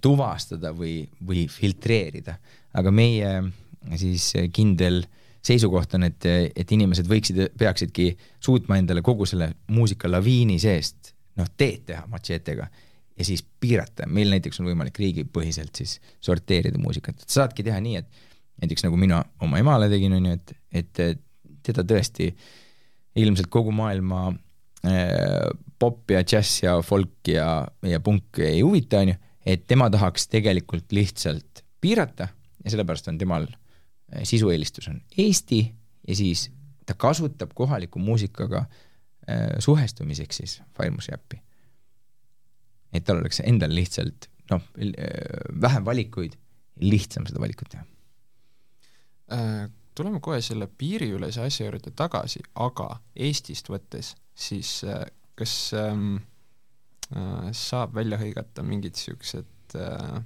[0.02, 2.34] tuvastada või, või filtreerida.
[2.74, 3.28] aga meie
[3.94, 5.04] siis kindel
[5.48, 8.10] seisukoht on, et, et inimesed võiksid, peaksidki
[8.44, 12.68] suutma endale kogu selle muusikalaviini seest noh, teed teha matšeetega
[13.18, 18.02] ja siis piirata, meil näiteks on võimalik riigipõhiselt siis sorteerida muusikat, et saadki teha nii,
[18.02, 18.24] et
[18.62, 21.02] näiteks nagu mina oma emale tegin, on ju, et, et
[21.66, 22.30] teda tõesti
[23.18, 24.28] ilmselt kogu maailma
[24.86, 27.48] äh, pop ja džäss ja folk ja,
[27.86, 33.18] ja punk ei huvita, on ju, et tema tahaks tegelikult lihtsalt piirata ja sellepärast on
[33.18, 33.58] temal äh,
[34.22, 35.74] sisueelistus on Eesti
[36.08, 36.50] ja siis
[36.86, 41.42] ta kasutab kohaliku muusikaga äh, suhestumiseks siis Firemusi äppi
[42.92, 44.64] et tal oleks endal lihtsalt noh,
[45.60, 46.38] vähem valikuid,
[46.80, 47.84] lihtsam seda valikut teha
[49.32, 49.68] äh,.
[49.98, 55.02] tuleme kohe selle piiriülese asja juurde tagasi, aga Eestist võttes, siis äh,
[55.38, 56.20] kas ähm,
[57.10, 60.20] äh, saab välja hõigata mingid niisugused äh,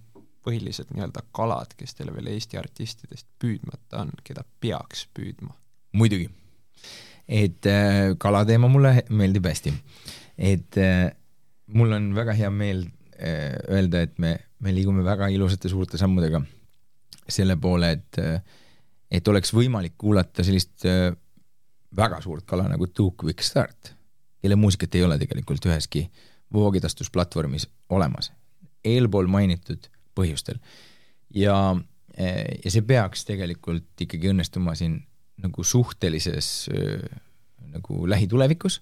[0.44, 5.54] põhilised nii-öelda kalad, kes teil veel Eesti artistidest püüdmata on, keda peaks püüdma?
[5.92, 6.30] muidugi.
[7.28, 9.74] et äh, kalateema mulle meeldib hästi.
[10.38, 11.12] et äh,
[11.66, 16.42] mul on väga hea meel äh, öelda, et me, me liigume väga ilusate suurte sammudega
[17.28, 18.42] selle poole, et, äh,
[19.10, 21.12] et oleks võimalik kuulata sellist äh,
[21.96, 23.94] väga suurt kala nagu Two Quick Start,
[24.42, 26.06] kelle muusikat ei ole tegelikult üheski
[26.52, 28.32] voogedastusplatvormis olemas,
[28.84, 30.60] eelpool mainitud põhjustel.
[31.34, 31.56] ja,
[32.18, 35.00] ja see peaks tegelikult ikkagi õnnestuma siin
[35.42, 36.68] nagu suhtelises
[37.72, 38.80] nagu lähitulevikus,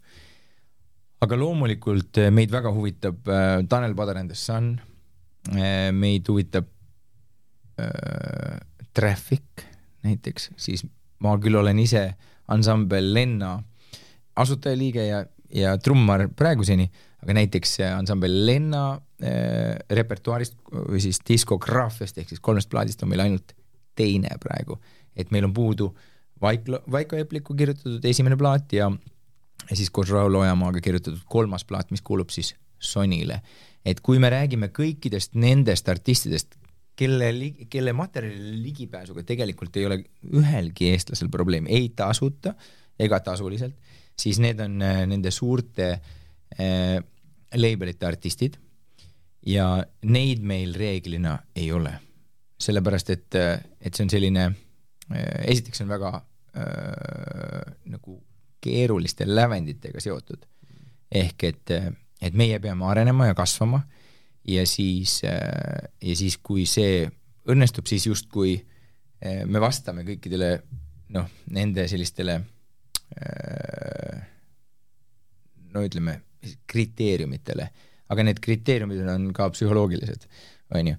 [1.23, 3.31] aga loomulikult meid väga huvitab
[3.71, 4.75] Tanel Padar and the Sun,
[5.95, 6.67] meid huvitab
[7.81, 8.59] äh,
[8.93, 9.65] Traffic
[10.03, 10.85] näiteks, siis
[11.21, 12.03] ma küll olen ise
[12.51, 13.59] ansambel Lenna
[14.41, 15.25] asutajaliige ja,
[15.55, 16.89] ja trummar praeguseni,
[17.21, 23.25] aga näiteks ansambel Lenna äh, repertuaarist või siis diskograafiast ehk siis kolmest plaadist on meil
[23.27, 23.55] ainult
[23.99, 24.79] teine praegu,
[25.17, 25.91] et meil on puudu
[26.41, 28.89] Vaiko, Vaiko Epliku kirjutatud esimene plaat ja,
[29.69, 33.43] ja siis koos Raul Ojamaaga kirjutatud kolmas plaat, mis kuulub siis Sonile.
[33.85, 36.57] et kui me räägime kõikidest nendest artistidest,
[36.97, 37.29] kelle,
[37.69, 39.99] kelle materjalile ligipääsuga tegelikult ei ole
[40.37, 42.55] ühelgi eestlasel probleemi, ei tasuta
[43.01, 43.77] ega tasuliselt,
[44.17, 46.17] siis need on äh, nende suurte äh,
[46.59, 48.57] labelite artistid
[49.47, 51.93] ja neid meil reeglina ei ole.
[52.61, 58.19] sellepärast, et, äh, et see on selline äh,, esiteks on väga äh, nagu
[58.61, 60.45] keeruliste lävenditega seotud.
[61.11, 61.71] ehk et,
[62.23, 63.81] et meie peame arenema ja kasvama
[64.47, 67.09] ja siis, ja siis, kui see
[67.51, 68.55] õnnestub, siis justkui
[69.47, 70.53] me vastame kõikidele
[71.17, 72.39] noh, nende sellistele
[75.75, 76.21] no ütleme,
[76.71, 77.69] kriteeriumitele,
[78.11, 80.27] aga need kriteeriumid on ka psühholoogilised,
[80.77, 80.97] on ju,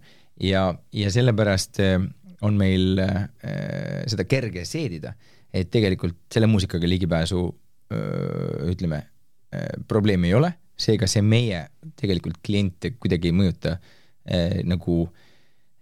[0.48, 0.66] ja,
[0.96, 1.82] ja sellepärast
[2.42, 3.02] on meil
[4.10, 5.14] seda kerge seedida,
[5.54, 7.42] et tegelikult selle muusikaga ligipääsu
[8.72, 9.02] ütleme,
[9.88, 10.54] probleemi ei ole.
[10.82, 11.66] Seega see meie
[12.00, 15.04] tegelikult kliente kuidagi ei mõjuta äh, nagu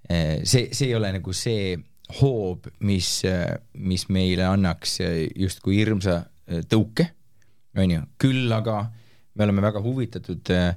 [0.10, 1.78] äh, see, see ei ole nagu see
[2.20, 7.10] hoob, mis äh,, mis meile annaks äh, justkui hirmsa äh, tõuke,
[7.78, 8.82] on ju, küll aga
[9.40, 10.74] me oleme väga huvitatud äh,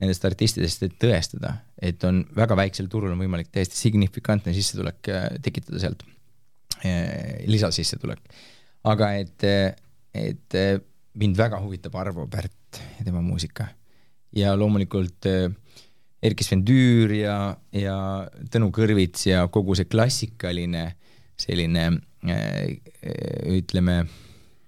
[0.00, 5.28] nendest artistidest, et tõestada, et on väga väiksel turul on võimalik täiesti signifikantne sissetulek äh,
[5.44, 6.04] tekitada sealt
[6.82, 8.20] äh,, lisasissetulek.
[8.86, 9.44] aga et,
[10.14, 10.56] et
[11.18, 13.68] mind väga huvitab Arvo Pärt ja tema muusika.
[14.36, 15.26] ja loomulikult
[16.22, 17.96] Erkki Sven Tüür ja, ja
[18.52, 20.86] Tõnu Kõrvits ja kogu see klassikaline
[21.36, 21.88] selline
[23.56, 23.96] ütleme,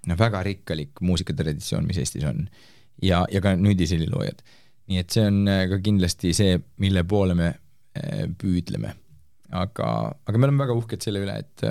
[0.07, 2.45] noh, väga rikkalik muusikatraditsioon, mis Eestis on.
[3.03, 4.45] Ja, ja ka nüüdisheliloojad.
[4.89, 7.55] nii et see on äh, ka kindlasti see, mille poole me
[8.39, 8.93] püüdleme.
[9.51, 9.89] aga,
[10.29, 11.65] aga me oleme väga uhked selle üle, et,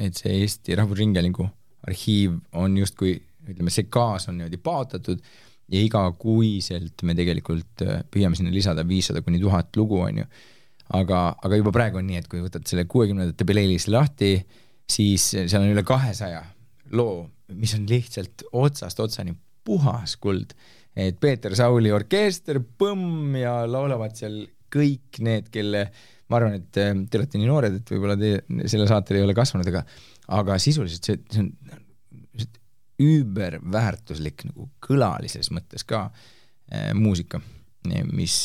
[0.00, 1.44] et see Eesti Rahvusringhäälingu
[1.84, 3.18] arhiiv on justkui
[3.50, 5.20] ütleme, see kaas on niimoodi paotatud
[5.72, 10.26] ja igakuiselt me tegelikult äh, püüame sinna lisada viissada kuni tuhat lugu, on ju.
[10.96, 14.34] aga, aga juba praegu on nii, et kui võtad selle kuuekümnendate playlist'i lahti,
[14.90, 16.42] siis seal on üle kahesaja
[16.92, 17.24] loo,
[17.56, 19.34] mis on lihtsalt otsast otsani
[19.64, 20.54] puhas kuld.
[20.94, 24.44] et Peeter Sauli orkester, põmm ja laulavad seal
[24.74, 25.88] kõik need, kelle
[26.30, 28.36] ma arvan, et äh, te olete nii noored, et võib-olla te
[28.70, 29.84] selle saatel ei ole kasvanud, aga
[30.34, 31.50] aga sisuliselt see, see on
[33.04, 37.42] üüberväärtuslik nagu kõlalises mõttes ka äh, muusika,
[38.14, 38.38] mis,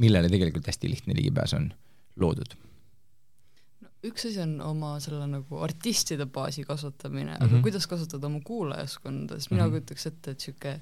[0.00, 1.68] millele tegelikult hästi lihtne ligipääs on
[2.16, 2.54] loodud
[4.06, 7.44] üks asi on oma selle nagu artistide baasi kasvatamine mm, -hmm.
[7.44, 7.62] aga mhm.
[7.66, 9.70] kuidas kasvatada oma kuulajaskonda, sest mina mm -hmm.
[9.70, 10.80] kujutaks ette, et niisugune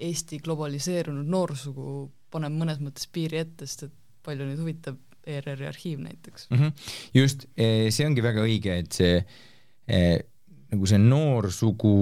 [0.00, 3.92] Eesti globaliseerunud noorsugu paneb mõnes mõttes piiri ette, sest et
[4.24, 4.96] palju neid huvitab
[5.26, 6.56] ERR-i arhiiv näiteks mm.
[6.56, 6.72] -hmm.
[7.14, 9.26] just, eh, see ongi väga õige, et see
[9.88, 10.20] eh,
[10.70, 11.92] nagu see noorsugu,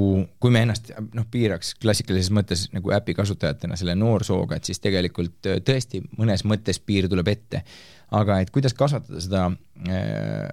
[0.40, 5.48] kui me ennast noh, piiraks klassikalises mõttes nagu äpi kasutajatena selle noorsooga, et siis tegelikult
[5.48, 7.62] äh, tõesti mõnes mõttes piir tuleb ette.
[8.10, 9.44] aga et kuidas kasvatada seda
[9.88, 10.48] äh,,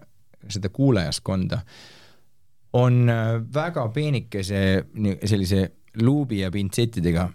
[0.52, 1.62] seda kuulajaskonda,
[2.80, 4.62] on äh, väga peenikese
[5.24, 7.30] sellise luubi ja pintsettidega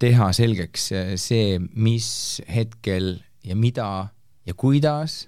[0.00, 0.86] teha selgeks
[1.20, 2.08] see, mis
[2.48, 4.08] hetkel ja mida
[4.48, 5.26] ja kuidas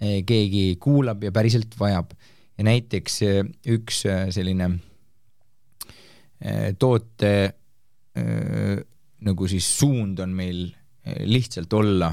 [0.00, 2.15] keegi kuulab ja päriselt vajab
[2.56, 3.42] ja näiteks äh,
[3.72, 4.70] üks äh, selline
[6.40, 7.52] äh, toote
[9.26, 10.70] nagu siis suund on meil
[11.28, 12.06] lihtsalt olla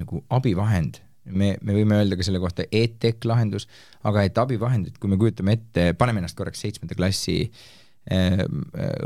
[0.00, 0.96] nagu abivahend,
[1.30, 3.68] me, me võime öelda ka selle kohta e-tech lahendus,
[4.02, 7.36] aga et abivahend, et kui me kujutame ette, paneme ennast korraks seitsmenda klassi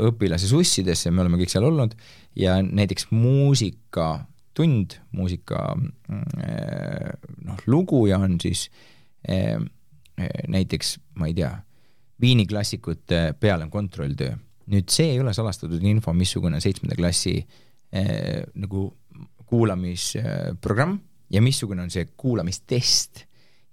[0.09, 1.93] õpilase sussidesse, me oleme kõik seal olnud,
[2.33, 8.94] ja näiteks muusikatund, muusika noh, luguja on siis äh, eh,
[10.47, 11.51] näiteks, ma ei tea,
[12.21, 14.35] Viini klassikute peal on kontrolltöö.
[14.65, 17.35] nüüd see ei ole salastatud info, missugune seitsmenda klassi
[17.91, 18.87] eh, nagu
[19.45, 20.95] kuulamisprogramm
[21.29, 23.25] ja missugune on see kuulamistest.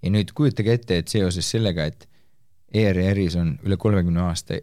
[0.03, 2.09] ja nüüd kujutage ette, et seoses sellega, et
[2.75, 4.59] ERR-is on üle kolmekümne aasta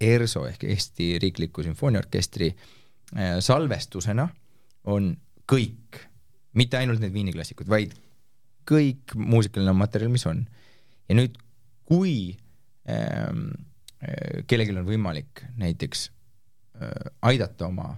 [0.00, 4.28] ERSO ehk Eesti Riikliku Sümfooniaorkestri äh, salvestusena
[4.84, 5.16] on
[5.52, 5.98] kõik,
[6.54, 7.96] mitte ainult need viiniklassikud, vaid
[8.68, 10.44] kõik muusikaline materjal, mis on.
[11.08, 11.36] ja nüüd,
[11.88, 12.14] kui
[12.88, 13.50] ähm,
[14.02, 16.08] äh, kellelgi on võimalik näiteks
[16.80, 17.90] äh, aidata oma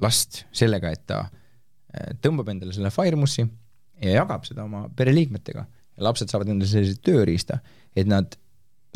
[0.00, 3.44] last sellega, et ta äh, tõmbab endale selle Firemussi
[4.00, 5.66] ja jagab seda oma pereliikmetega
[6.00, 7.60] lapsed saavad endale sellise tööriista,
[7.96, 8.36] et nad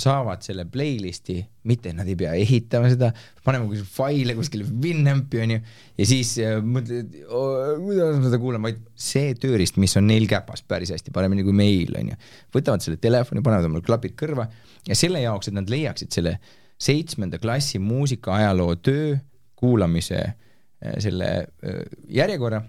[0.00, 1.36] saavad selle playlist'i,
[1.70, 3.12] mitte nad ei pea ehitama seda,
[3.46, 5.58] panema kuskil faile kuskile Winampi onju
[6.00, 10.64] ja siis äh, mõtled, kuidas ma seda kuulan, vaid see tööriist, mis on neil käpas
[10.66, 12.18] päris hästi, paremini kui meil onju.
[12.56, 14.48] võtavad selle telefoni, panevad omal klapid kõrva
[14.88, 16.36] ja selle jaoks, et nad leiaksid selle
[16.74, 19.14] seitsmenda klassi muusikaajaloo töö
[19.54, 21.84] kuulamise äh, selle äh,
[22.18, 22.64] järjekorra,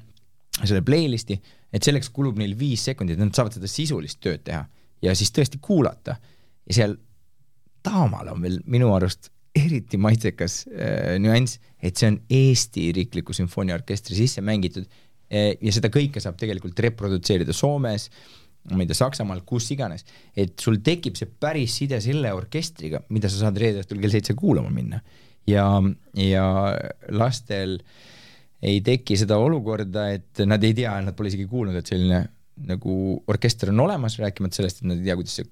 [0.61, 1.39] selle playlist'i,
[1.73, 4.61] et selleks kulub neil viis sekundit, nad saavad seda sisulist tööd teha
[5.01, 6.19] ja siis tõesti kuulata
[6.69, 6.95] ja seal
[7.85, 14.17] Taamal on veel minu arust eriti maitsekas äh, nüanss, et see on Eesti Riikliku Sümfooniaorkestri
[14.17, 18.09] sisse mängitud äh, ja seda kõike saab tegelikult reprodutseerida Soomes,
[18.73, 20.03] ma ei tea, Saksamaal, kus iganes,
[20.35, 24.35] et sul tekib see päris side selle orkestriga, mida sa saad reede õhtul kell seitse
[24.37, 25.01] kuulama minna.
[25.47, 25.67] ja,
[26.17, 26.45] ja
[27.13, 27.77] lastel
[28.65, 32.23] ei teki seda olukorda, et nad ei tea, nad pole isegi kuulnud, et selline
[32.65, 32.95] nagu
[33.29, 35.47] orkester on olemas, rääkimata sellest, et nad ei tea, kuidas see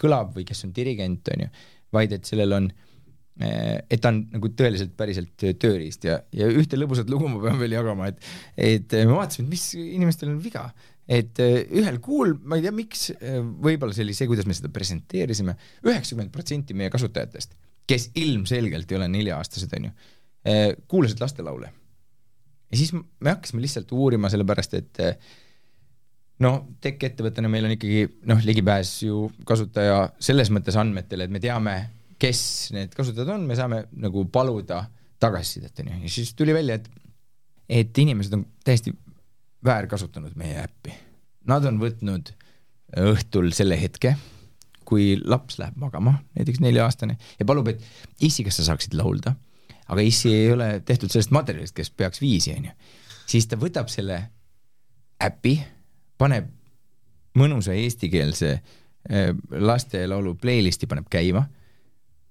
[0.00, 1.52] kõlab või kes on dirigent, on ju,
[1.94, 6.78] vaid et sellel on eh, et ta on nagu tõeliselt päriselt tööriist ja, ja ühte
[6.78, 8.24] lõbusat lugu ma pean veel jagama, et,
[8.56, 10.66] et me vaatasime, et mis inimestel on viga,
[11.10, 14.56] et eh, ühel kuul, ma ei tea, miks, eh, võib-olla see oli see, kuidas me
[14.56, 15.56] seda presenteerisime,
[15.86, 17.56] üheksakümmend protsenti meie kasutajatest,
[17.88, 19.96] kes ilmselgelt ei ole nelja-aastased, on ju,
[20.92, 21.70] kuulasid lastelaule.
[22.68, 25.00] ja siis me hakkasime lihtsalt uurima, sellepärast et
[26.42, 31.76] no tech-ettevõttena meil on ikkagi noh, ligipääs ju kasutaja selles mõttes andmetele, et me teame,
[32.20, 32.42] kes
[32.74, 34.84] need kasutajad on, me saame nagu paluda
[35.22, 36.90] tagasisidet, onju, ja siis tuli välja, et
[37.64, 38.92] et inimesed on täiesti
[39.64, 40.92] väärkasutanud meie äppi.
[41.48, 42.28] Nad on võtnud
[43.00, 44.14] õhtul selle hetke,
[44.84, 47.80] kui laps läheb magama, näiteks nelja-aastane, ja palub, et
[48.20, 49.32] issi, kas sa saaksid laulda,
[49.88, 52.74] aga issi ei ole tehtud sellest materjalist, kes peaks viisi, onju.
[53.30, 54.20] siis ta võtab selle
[55.24, 55.56] äpi
[56.18, 56.50] paneb
[57.38, 61.44] mõnusa eestikeelse äh, lastelaulu playlisti paneb käima,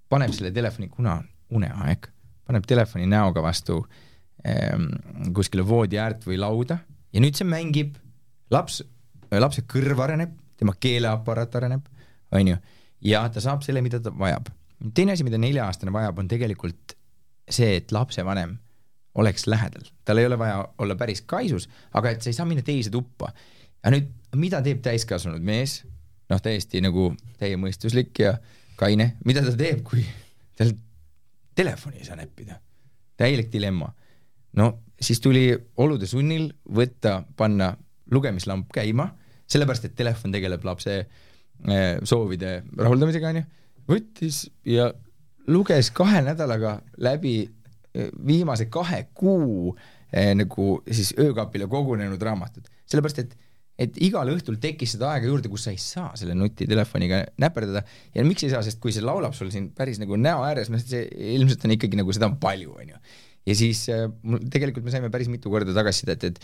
[0.09, 1.29] paneb selle telefoni, kuna on
[1.59, 2.07] uneaeg,
[2.47, 3.81] paneb telefoni näoga vastu
[4.47, 4.89] ähm,
[5.35, 6.79] kuskile voodi äärt või lauda
[7.13, 7.95] ja nüüd see mängib,
[8.53, 8.81] laps,
[9.31, 11.87] lapse kõrv areneb, tema keeleaparaat areneb,
[12.33, 12.57] on ju,
[13.09, 14.49] ja ta saab selle, mida ta vajab.
[14.93, 16.95] teine asi, mida nelja-aastane vajab, on tegelikult
[17.49, 18.57] see, et lapsevanem
[19.19, 22.63] oleks lähedal, tal ei ole vaja olla päris kaisus, aga et sa ei saa minna
[22.65, 23.29] teise tuppa
[23.83, 25.81] aga nüüd, mida teeb täiskasvanud mees,
[26.31, 27.11] noh, täiesti nagu
[27.41, 28.37] täiemõistuslik ja
[28.79, 30.05] kaine, mida ta teeb, kui
[30.57, 30.73] tal
[31.55, 32.59] telefoni ei saa näppida?
[33.17, 33.93] täielik dilemma.
[34.57, 37.73] no siis tuli olude sunnil võtta, panna
[38.11, 39.11] lugemislamp käima,
[39.47, 43.43] sellepärast et telefon tegeleb lapse eh, soovide rahuldamisega, onju,
[43.89, 44.89] võttis ja
[45.47, 49.75] luges kahe nädalaga läbi eh, viimase kahe kuu
[50.11, 53.37] eh, nagu siis öökapile kogunenud raamatud, sellepärast et
[53.79, 57.81] et igal õhtul tekkis seda aega juurde, kus sa ei saa selle nutitelefoniga näperdada
[58.13, 60.81] ja miks ei saa, sest kui see laulab sul siin päris nagu näo ääres, noh
[60.81, 62.99] see ilmselt on ikkagi nagu seda on palju, onju.
[63.49, 66.43] ja siis äh, mul tegelikult me saime päris mitu korda tagasisidet, et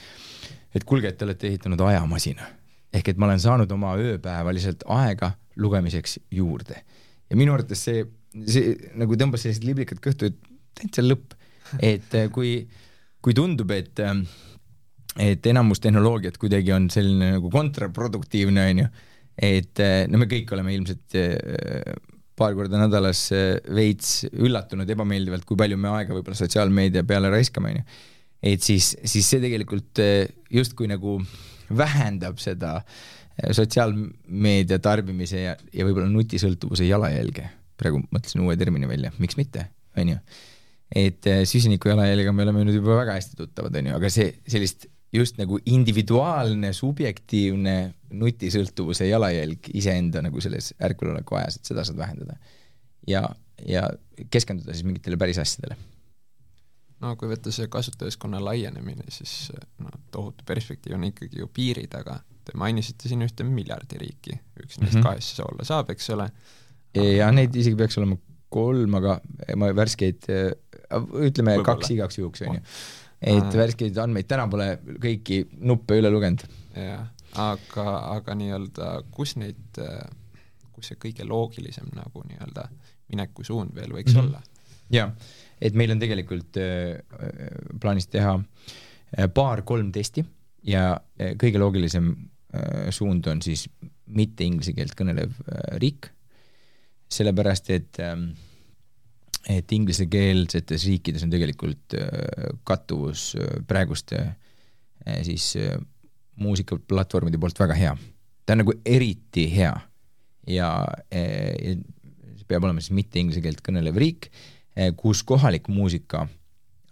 [0.75, 2.49] et kuulge, et te olete ehitanud ajamasina.
[2.93, 6.81] ehk et ma olen saanud oma ööpäevaliselt aega lugemiseks juurde.
[7.29, 8.05] ja minu arvates see,
[8.45, 10.37] see nagu tõmbas sellised liblikad kõhtu, et
[10.81, 11.37] täitsa lõpp.
[11.77, 12.63] et äh, kui,
[13.21, 14.17] kui tundub, et äh,
[15.17, 18.87] et enamus tehnoloogiat kuidagi on selline nagu kontraproduktiivne, on ju,
[19.49, 21.93] et eh, no me kõik oleme ilmselt eh,
[22.39, 27.71] paar korda nädalas eh, veits üllatunud ebameeldivalt, kui palju me aega võib-olla sotsiaalmeedia peale raiskame,
[27.71, 28.01] on ju.
[28.53, 30.03] et siis, siis see tegelikult
[30.53, 31.17] justkui nagu
[31.75, 32.79] vähendab seda
[33.55, 37.47] sotsiaalmeedia tarbimise ja, ja võib-olla nutisõltuvuse jalajälge.
[37.79, 40.21] praegu mõtlesin uue termini välja, miks mitte, on ju.
[40.99, 44.89] et süsiniku jalajäljega me oleme nüüd juba väga hästi tuttavad, on ju, aga see, sellist
[45.13, 47.75] just nagu individuaalne, subjektiivne
[48.19, 52.37] nutisõltuvuse jalajälg iseenda nagu selles ärkveloleku ajas, et seda saad vähendada.
[53.07, 53.23] ja,
[53.65, 53.87] ja
[54.29, 55.77] keskenduda siis mingitele päris asjadele.
[57.01, 62.19] no kui võtta see kasutajaskonna laienemine, siis no tohutu perspektiiv on ikkagi ju piiri taga.
[62.45, 65.03] Te mainisite siin ühte miljardiriiki, üks neist mm -hmm.
[65.03, 66.31] kahest see olla saab, eks ole.
[67.17, 68.17] ja neid isegi peaks olema
[68.49, 69.19] kolm, aga
[69.55, 71.65] ma värskeid, ütleme Võibolla.
[71.65, 72.61] kaks igaks juhuks, on ju
[73.21, 74.69] et värskeid andmeid, täna pole
[75.01, 76.45] kõiki nuppe üle lugenud.
[76.75, 79.81] jah, aga, aga nii-öelda kus neid,
[80.73, 82.69] kus see kõige loogilisem nagu nii-öelda
[83.09, 84.27] minekusuund veel võiks mm -hmm.
[84.27, 84.41] olla?
[84.89, 85.11] jaa,
[85.61, 86.99] et meil on tegelikult äh,
[87.81, 90.25] plaanis teha äh, paar-kolm testi
[90.63, 92.11] ja äh, kõige loogilisem
[92.53, 93.67] äh, suund on siis
[94.05, 96.09] mitte inglise keelt kõnelev äh, riik,
[97.09, 98.31] sellepärast et ähm,
[99.47, 102.09] et inglisekeelsetes riikides on tegelikult äh,
[102.67, 105.77] kattuvus äh, praeguste äh, siis äh,
[106.39, 107.93] muusikaplatvormide poolt väga hea.
[108.45, 109.73] ta on nagu eriti hea
[110.47, 110.69] ja
[111.13, 111.77] äh,
[112.35, 116.27] see peab olema siis mitte inglise keelt kõnelev riik äh,, kus kohalik muusika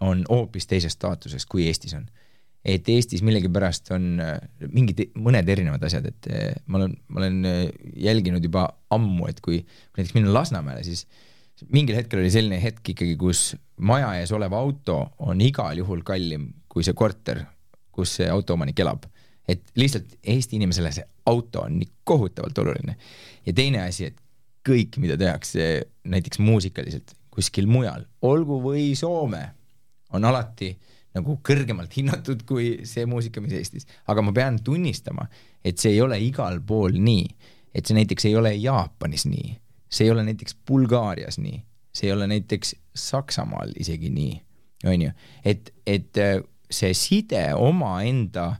[0.00, 2.06] on hoopis teises staatuses, kui Eestis on.
[2.64, 4.34] et Eestis millegipärast on äh,
[4.74, 7.60] mingid, mõned erinevad asjad, et äh, ma olen, ma olen äh,
[7.96, 9.62] jälginud juba ammu, et kui,
[9.96, 11.06] näiteks minna Lasnamäele, siis
[11.72, 13.52] mingil hetkel oli selline hetk ikkagi, kus
[13.84, 17.42] maja ees olev auto on igal juhul kallim kui see korter,
[17.94, 19.06] kus see autoomanik elab.
[19.48, 22.96] et lihtsalt Eesti inimesele see auto on nii kohutavalt oluline.
[23.46, 24.16] ja teine asi, et
[24.68, 29.44] kõik, mida tehakse näiteks muusikaliselt kuskil mujal, olgu või Soome,
[30.12, 30.72] on alati
[31.14, 33.86] nagu kõrgemalt hinnatud kui see muusika, mis Eestis.
[34.06, 35.26] aga ma pean tunnistama,
[35.64, 37.24] et see ei ole igal pool nii,
[37.74, 39.56] et see näiteks ei ole Jaapanis nii
[39.90, 41.62] see ei ole näiteks Bulgaarias nii,
[41.92, 44.34] see ei ole näiteks Saksamaal isegi nii,
[44.86, 45.10] on ju,
[45.44, 46.38] et, et äh,
[46.70, 48.50] see side omaenda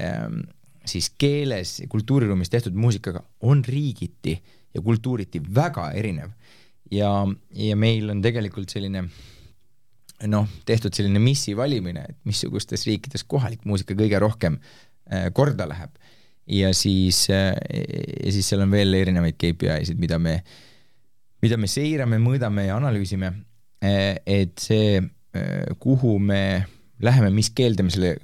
[0.00, 0.42] ähm,
[0.84, 4.34] siis keeles, kultuuriruumis tehtud muusikaga on riigiti
[4.74, 6.30] ja kultuuriti väga erinev.
[6.90, 9.04] ja, ja meil on tegelikult selline
[10.30, 15.94] noh, tehtud selline missi valimine, et missugustes riikides kohalik muusika kõige rohkem äh, korda läheb
[16.46, 17.54] ja siis, äh,
[18.24, 20.38] ja siis seal on veel erinevaid KPI-sid, mida me,
[21.42, 23.32] mida me seirame, mõõdame ja analüüsime.
[23.84, 26.64] Äh, et see, äh, kuhu me
[27.04, 28.14] läheme, mis keelde me selle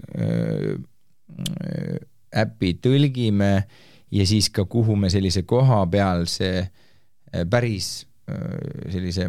[2.36, 3.50] äpi tõlgime
[4.12, 6.50] ja siis ka, kuhu me sellise kohapealse
[7.50, 7.88] päris
[8.90, 9.28] sellise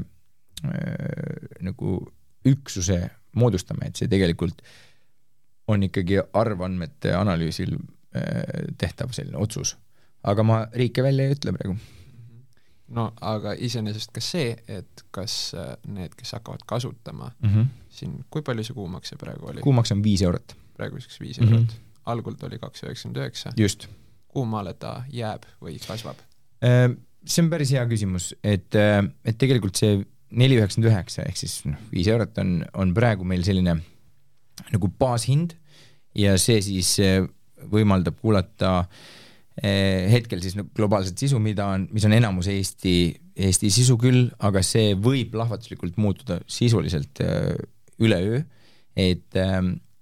[1.66, 1.94] nagu
[2.50, 2.98] üksuse
[3.38, 4.62] moodustame, et see tegelikult
[5.72, 7.78] on ikkagi arvandmete analüüsil
[8.78, 9.78] tehtav selline otsus.
[10.24, 11.76] aga ma riike välja ei ütle praegu.
[12.96, 17.68] no aga iseenesest ka see, et kas äh, need, kes hakkavad kasutama mm -hmm.
[17.90, 19.62] siin, kui palju see kuumakse praegu oli?
[19.62, 20.56] kuumaks on viis eurot.
[20.78, 21.48] praeguseks viis Mhm.
[21.48, 21.68] eurot mm.
[21.68, 22.02] -hmm.
[22.06, 23.54] algul oli kaks üheksakümmend üheksa.
[23.58, 23.88] just.
[24.28, 26.18] kuhu maale ta jääb või kasvab?
[26.64, 28.76] Äh, see on päris hea küsimus, et,
[29.26, 33.44] et tegelikult see neli üheksakümmend üheksa ehk siis noh, viis eurot on, on praegu meil
[33.44, 33.82] selline
[34.72, 35.56] nagu baashind
[36.16, 36.96] ja see siis
[37.72, 38.86] võimaldab kuulata
[39.62, 42.96] eh, hetkel siis globaalset sisu, mida on, mis on enamus Eesti,
[43.36, 47.54] Eesti sisu küll, aga see võib plahvatuslikult muutuda sisuliselt eh,
[48.02, 48.42] üleöö,
[48.98, 49.60] et eh,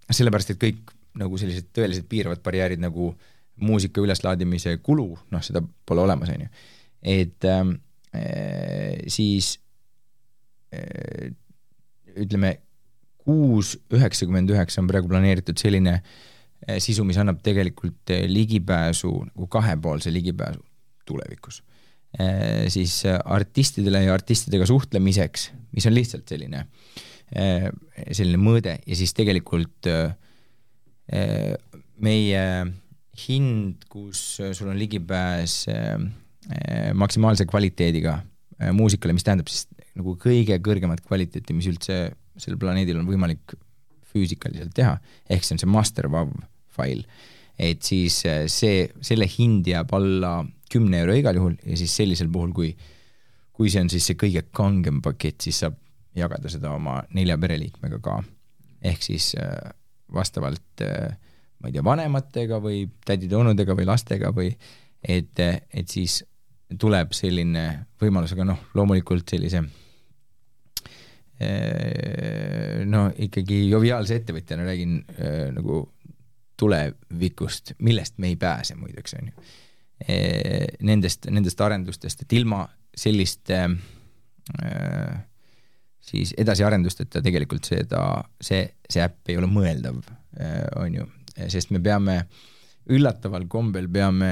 [0.10, 3.12] sellepärast, et kõik nagu sellised tõeliselt piiravad barjäärid nagu
[3.60, 6.50] muusika üleslaadimise kulu, noh, seda pole olemas, on ju.
[7.04, 7.74] et äh,
[9.12, 9.58] siis
[10.74, 11.34] äh,
[12.16, 12.56] ütleme,
[13.20, 16.39] kuus üheksakümmend üheksa on praegu planeeritud selline äh, Eh,
[16.82, 20.62] sisu, mis annab tegelikult eh, ligipääsu, nagu kahepoolse ligipääsu
[21.10, 21.62] tulevikus.
[22.20, 26.66] Eh, siis artistidele ja artistidega suhtlemiseks, mis on lihtsalt selline,
[27.30, 29.86] selline mõõde ja siis tegelikult
[32.02, 32.46] meie
[33.28, 34.24] hind, kus
[34.58, 35.60] sul on ligipääs
[36.98, 38.16] maksimaalse kvaliteediga
[38.74, 39.68] muusikale, mis tähendab siis
[40.00, 42.00] nagu kõige kõrgemat kvaliteeti, mis üldse
[42.40, 43.54] sellel planeedil on võimalik
[44.10, 44.98] füüsikaliselt teha,
[45.30, 46.34] ehk see on see master WAV
[46.80, 47.04] fail.
[47.60, 50.40] et siis äh, see, selle hind jääb alla
[50.72, 52.70] kümne euro igal juhul ja siis sellisel puhul, kui,
[53.52, 55.76] kui see on siis see kõige kangem pakett, siis saab
[56.16, 58.22] jagada seda oma nelja pereliikmega ka.
[58.82, 59.74] ehk siis äh,
[60.14, 61.18] vastavalt äh,
[61.60, 64.54] ma ei tea, vanematega või tädide-onudega või lastega või
[65.04, 66.22] et, et siis
[66.80, 67.66] tuleb selline
[68.00, 69.64] võimalus, aga noh, loomulikult sellise
[72.92, 74.98] no ikkagi joviaalse ettevõtjana räägin
[75.56, 75.86] nagu
[76.60, 79.48] tulevikust, millest me ei pääse muideks, on ju.
[80.88, 82.62] Nendest, nendest arendustest, et ilma
[82.96, 83.58] selliste
[86.10, 88.04] siis edasiarendusteta tegelikult seda,
[88.42, 90.00] see, see äpp ei ole mõeldav,
[90.80, 91.08] on ju,
[91.52, 92.22] sest me peame
[92.90, 94.32] üllataval kombel peame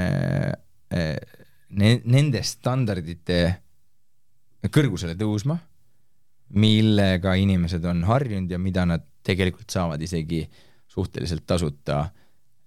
[0.89, 3.41] ne-, nende standardite
[4.73, 5.59] kõrgusele tõusma,
[6.57, 10.66] millega inimesed on harjunud ja mida nad tegelikult saavad isegi äh,
[10.97, 12.01] suhteliselt tasuta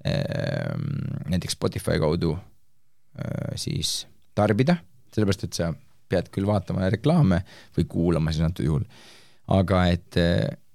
[0.07, 0.87] ehm,
[1.33, 4.07] näiteks Spotify kaudu äh, siis
[4.39, 4.77] tarbida,
[5.11, 5.73] sellepärast et sa
[6.11, 7.43] pead küll vaatama reklaame
[7.77, 8.87] või kuulama siis antud juhul,
[9.51, 10.19] aga et,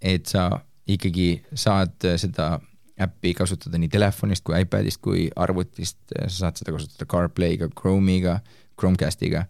[0.03, 0.49] et sa
[0.91, 2.57] ikkagi saad seda
[3.01, 8.37] äppi kasutada nii telefonist kui iPadist kui arvutist, sa saad seda kasutada CarPlay'ga, Chrome'iga,
[8.79, 9.45] Chromecastiga,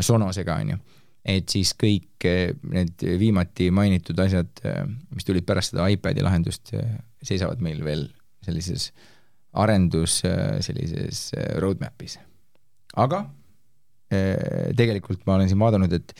[0.00, 0.78] Sonosega, on ju.
[1.24, 4.82] Et siis kõik eh, need viimati mainitud asjad, eh,
[5.14, 8.06] mis tulid pärast seda iPadi lahendust, eh, seisavad meil veel
[8.44, 8.90] sellises
[9.54, 10.18] arendus
[10.66, 11.28] sellises
[11.62, 12.18] roadmap'is.
[12.98, 13.20] aga
[14.76, 16.10] tegelikult ma olen siin vaadanud, et,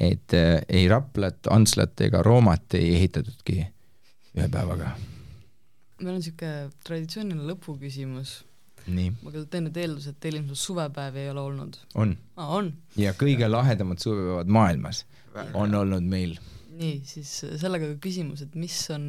[0.00, 4.94] et ei Raplat, Antslat ega Roomat ei ehitatudki ühe päevaga.
[6.00, 8.34] meil on niisugune traditsiooniline lõpuküsimus.
[9.22, 11.78] Ma küll teen nüüd eelduse, et teil ilmselt suvepäevi ei ole olnud.
[11.94, 12.72] on aa, on?
[13.00, 15.50] ja kõige lahedamad suvepäevad maailmas Väga.
[15.54, 16.36] on olnud meil.
[16.80, 19.04] nii, siis sellega ka küsimus, et mis on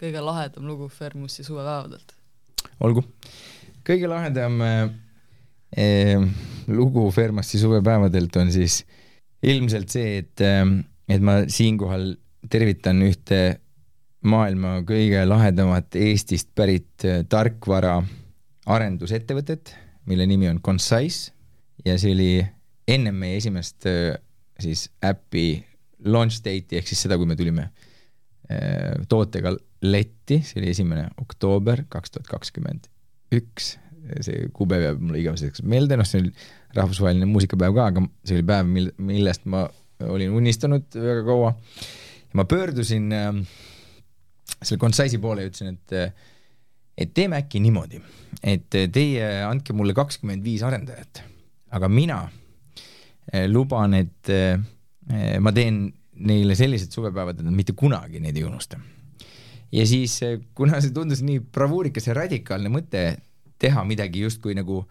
[0.00, 2.14] kõige lahedam lugu Fermusi suvepäevadelt?
[2.80, 3.04] olgu,
[3.86, 6.28] kõige lahedam eh,
[6.68, 8.82] lugu Fermasti suvepäevadelt on siis
[9.46, 10.64] ilmselt see, et eh,,
[11.06, 12.16] et ma siinkohal
[12.50, 13.60] tervitan ühte
[14.26, 18.00] maailma kõige lahedamat Eestist pärit eh, tarkvara
[18.66, 19.72] arendusettevõtet,
[20.10, 21.32] mille nimi on Concise
[21.86, 22.30] ja see oli
[22.88, 24.16] ennem meie esimest äh,
[24.60, 25.64] siis äpi
[26.06, 27.68] launch date'i ehk siis seda, kui me tulime
[28.50, 29.54] äh, tootega
[29.86, 32.88] letti, see oli esimene oktoober kaks tuhat kakskümmend
[33.36, 33.74] üks,
[34.22, 36.32] see kuupäev jääb mulle igaveseks meelde, noh, see oli
[36.76, 39.66] rahvusvaheline muusikapäev ka, aga see oli päev, mil, millest ma
[40.06, 41.54] olin unistanud väga kaua.
[42.36, 43.32] ma pöördusin äh,
[44.62, 46.32] selle Concise'i poole ja ütlesin, et äh,
[46.96, 48.00] et teeme äkki niimoodi,
[48.42, 51.22] et teie andke mulle kakskümmend viis arendajat,
[51.76, 52.22] aga mina
[53.32, 54.56] eh, luban, et eh,
[55.40, 55.86] ma teen
[56.26, 58.80] neile sellised suvepäevad, et nad mitte kunagi neid ei unusta.
[59.72, 63.06] ja siis, eh, kuna see tundus nii bravuurikas ja radikaalne mõte
[63.58, 64.82] teha midagi justkui nagu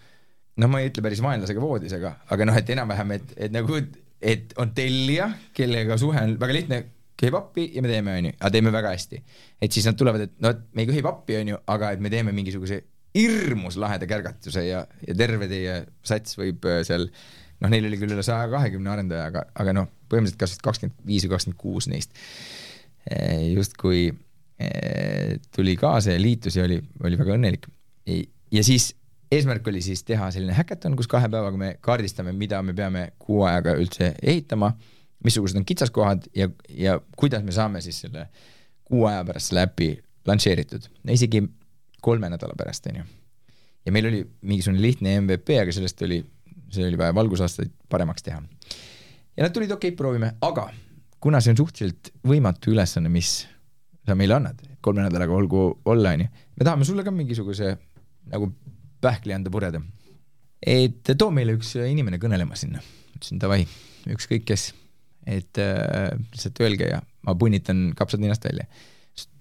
[0.56, 3.80] noh, ma ei ütle päris vaenlasega voodis, aga, aga noh, et enam-vähem, et, et nagu,
[4.22, 6.84] et on tellija, kellega suhe on väga lihtne,
[7.20, 9.22] köhib appi ja me teeme, onju, aga teeme väga hästi.
[9.61, 12.11] et siis nad tulevad, et no et me ei köhib appi, onju, aga et me
[12.13, 12.82] teeme mingisuguse
[13.16, 18.16] hirmus laheda kärgatuse ja, ja terve teie sats võib äh, seal noh, neil oli küll
[18.16, 22.11] üle saja kahekümne arendaja, aga, aga noh, põhimõtteliselt kas kakskümmend viis või kakskümmend kuus neist
[23.07, 27.70] äh, justkui äh, tuli kaasa ja liitus ja oli, oli väga õnnelik.
[28.51, 28.91] ja siis
[29.32, 33.43] eesmärk oli siis teha selline häkaton, kus kahe päevaga me kaardistame, mida me peame kuu
[33.47, 34.74] ajaga üldse ehitama
[35.26, 38.28] missugused on kitsaskohad ja, ja kuidas me saame siis selle
[38.86, 39.89] kuu aja pärast selle äpi
[40.26, 41.41] lansseeritud, isegi
[42.05, 43.05] kolme nädala pärast, on ju.
[43.86, 46.19] ja meil oli mingisugune lihtne MVP, aga sellest oli,
[46.73, 48.41] see oli vaja valgusaastaid paremaks teha.
[49.38, 50.69] ja nad tulid, okei okay,, proovime, aga
[51.21, 53.43] kuna see on suhteliselt võimatu ülesanne, mis
[54.05, 57.76] sa meile annad, kolme nädalaga olgu olla, on ju, me tahame sulle ka mingisuguse
[58.30, 58.51] nagu
[59.01, 59.82] pähkli anda purjeda.
[60.65, 62.82] et too meile üks inimene kõnelema sinna.
[63.15, 63.65] ütlesin davai,
[64.09, 64.73] ükskõik kes
[65.26, 68.67] et äh, lihtsalt öelge ja ma punnitan kapsad ninast välja.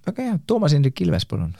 [0.07, 1.55] väga hea, Toomas Hendrik Ilves, palun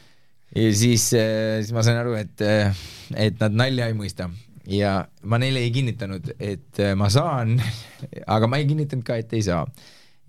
[0.62, 2.76] ja siis äh,, siis ma sain aru, et, äh,
[3.16, 4.28] et nad nalja ei mõista
[4.70, 7.56] ja ma neile ei kinnitanud, et äh, ma saan,
[8.36, 9.64] aga ma ei kinnitanud ka, et ei saa.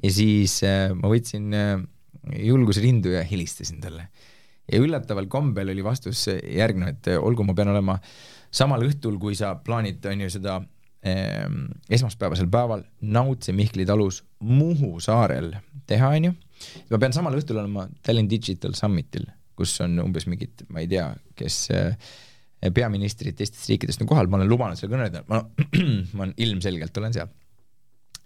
[0.01, 0.61] ja siis
[0.97, 1.51] ma võtsin
[2.41, 4.07] julguse rindu ja helistasin talle.
[4.71, 7.99] ja üllataval kombel oli vastus järgnev, et olgu, ma pean olema
[8.51, 10.59] samal õhtul, kui sa plaanid, on ju, seda
[11.01, 15.55] esmaspäevasel päeval Nautse Mihkli talus Muhu saarel
[15.89, 16.33] teha, onju.
[16.91, 19.25] ma pean samal õhtul olema Tallinn Digital Summitil,
[19.57, 22.11] kus on umbes mingid, ma ei tea, kes eh,
[22.73, 25.41] peaministrid teistest riikidest on kohal, ma olen lubanud seal kõneleda, ma,
[26.17, 27.33] ma ilmselgelt olen seal.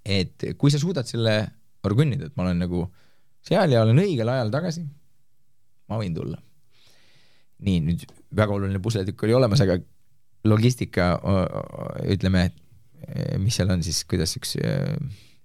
[0.04, 1.38] et kui sa suudad selle
[1.88, 2.84] orgunnida, et ma olen nagu
[3.46, 4.84] seal ja olen õigel ajal tagasi,
[5.88, 6.44] ma võin tulla.
[7.64, 8.06] nii, nüüd
[8.36, 9.80] väga oluline pusletükk oli olemas, aga
[10.46, 11.14] logistika,
[12.12, 12.65] ütleme, Eh,
[13.42, 14.94] mis seal on siis, kuidas üks eh,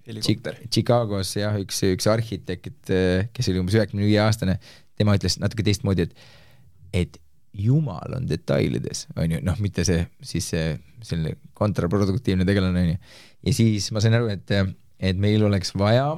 [0.09, 0.61] helikopter.
[0.73, 4.59] Chicagos jah, üks, üks arhitekt, eh, kes oli umbes üheksakümne viie aastane,
[5.01, 6.31] tema ütles natuke teistmoodi, et,
[7.03, 7.21] et
[7.57, 10.75] jumal on detailides, on ju, noh, mitte see siis see
[11.05, 12.99] selline kontraproduktiivne tegelane, on ju.
[13.49, 14.53] ja siis ma sain aru, et,
[15.11, 16.13] et meil oleks vaja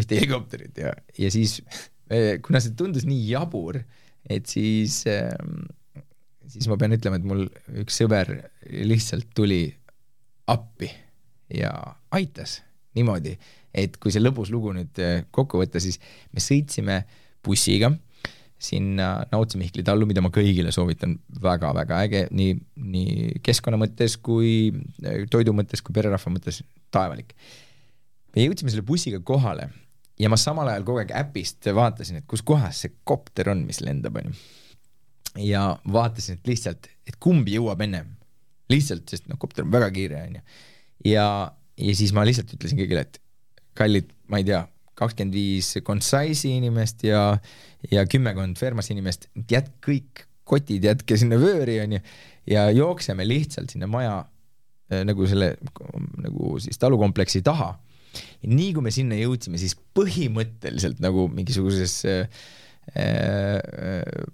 [0.00, 1.58] ühte helikopterit ja, ja siis
[2.44, 3.80] kuna see tundus nii jabur,
[4.30, 5.02] et siis
[6.50, 7.44] siis ma pean ütlema, et mul
[7.82, 8.32] üks sõber
[8.70, 9.62] lihtsalt tuli
[10.50, 10.90] appi
[11.54, 11.72] ja
[12.10, 12.60] aitas
[12.98, 13.36] niimoodi,
[13.74, 16.00] et kui see lõbus lugu nüüd äh, kokku võtta, siis
[16.34, 17.02] me sõitsime
[17.46, 17.92] bussiga
[18.60, 22.56] sinna Nautse Mihkli tallu, mida ma kõigile soovitan väga,, väga-väga äge, nii,
[22.92, 24.72] nii keskkonna mõttes kui
[25.04, 26.62] äh, toidu mõttes kui pererahva mõttes,
[26.92, 27.34] taevalik.
[28.34, 29.70] me jõudsime selle bussiga kohale
[30.20, 33.80] ja ma samal ajal kogu aeg äpist vaatasin, et kus kohas see kopter on, mis
[33.84, 34.34] lendab, onju
[35.38, 38.16] ja vaatasin, et lihtsalt, et kumb jõuab ennem.
[38.70, 40.42] Lihtsalt, sest noh, kopter on väga kiire, onju.
[41.10, 41.26] ja,
[41.80, 43.20] ja siis ma lihtsalt ütlesin kõigile, et
[43.78, 44.64] kallid, ma ei tea,
[45.00, 47.22] kakskümmend viis Concise'i inimest ja,
[47.90, 52.00] ja kümmekond Fermas inimest, jätke kõik kotid, jätke sinna vööri, onju,
[52.50, 54.16] ja jookseme lihtsalt sinna maja
[54.90, 55.54] äh, nagu selle
[56.20, 57.76] nagu siis talukompleksi taha.
[58.42, 62.40] nii kui me sinna jõudsime, siis põhimõtteliselt nagu mingisuguses äh,
[62.98, 63.58] äh,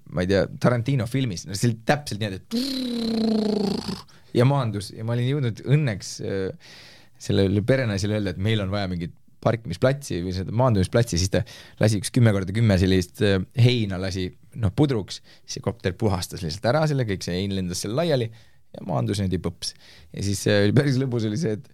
[0.09, 5.15] ma ei tea, Tarantino filmis, no see oli täpselt niimoodi, et ja maandus ja ma
[5.15, 6.75] olin jõudnud õnneks äh,
[7.21, 11.43] sellele perenaisele öelda, et meil on vaja mingit parkimisplatsi või seda maandumisplatsi, siis ta
[11.81, 14.29] lasi üks kümme korda kümme sellist äh, heina lasi
[14.61, 18.29] noh pudruks, siis see kopter puhastas lihtsalt ära selle, kõik see hein lendas seal laiali
[18.29, 19.75] ja maandus niimoodi põps.
[20.13, 21.69] ja siis äh, oli päris lõbus oli see, et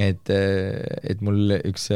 [0.00, 1.90] et, et mul üks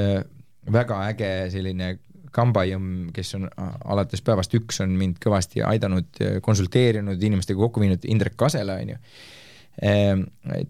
[0.68, 1.94] väga äge selline
[2.36, 8.36] kambajõmm, kes on alates päevast üks on mind kõvasti aidanud, konsulteerinud, inimestega kokku viinud, Indrek
[8.36, 8.98] Kasela onju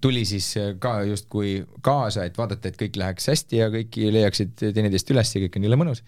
[0.00, 4.56] tuli siis äh, ka justkui kaasa, et vaadata, et kõik läheks hästi ja kõik leiaksid
[4.66, 6.02] teineteist üles ja kõik on jõle mõnus.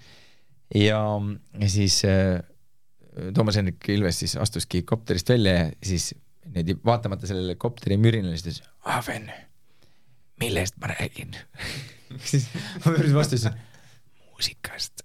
[0.74, 1.01] ja,
[1.70, 2.40] siis äh,
[3.34, 6.11] Toomas Hendrik Ilves siis astuski kopterist välja ja siis
[6.49, 9.30] niimoodi vaatamata sellele kopteri mürinale, siis ütles, Ahven,
[10.40, 11.36] millest ma räägin
[12.30, 12.49] siis
[12.82, 13.61] ma pöörasin vastu, ütlesin
[14.32, 15.05] muusikast.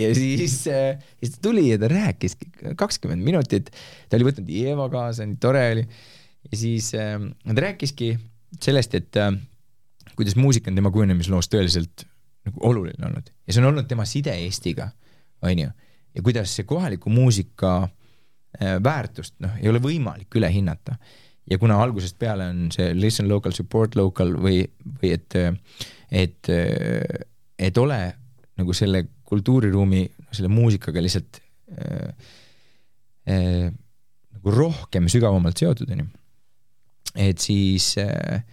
[0.00, 3.72] ja siis äh,, siis ta tuli ja ta rääkiski kakskümmend minutit,
[4.10, 5.88] ta oli võtnud Eeva kaasa, nii tore oli
[6.50, 7.18] ja siis äh,
[7.54, 8.18] ta rääkiski
[8.62, 9.32] sellest, et äh,
[10.16, 12.06] kuidas muusika on tema kujunemisloos tõeliselt
[12.46, 13.30] nagu oluline olnud.
[13.46, 14.90] Ja see on olnud tema side Eestiga,
[15.42, 15.70] onju,
[16.14, 20.96] ja kuidas see kohaliku muusika äh, väärtust, noh, ei ole võimalik üle hinnata.
[21.50, 24.64] ja kuna algusest peale on see listen local, support local või,
[25.02, 25.34] või et,
[26.10, 26.48] et,
[27.58, 28.00] et ole
[28.58, 30.00] nagu selle kultuuriruumi,
[30.32, 31.38] selle muusikaga lihtsalt
[31.70, 32.30] äh,
[33.30, 33.70] äh,
[34.34, 36.08] nagu rohkem sügavamalt seotud, onju
[37.16, 38.44] et siis äh,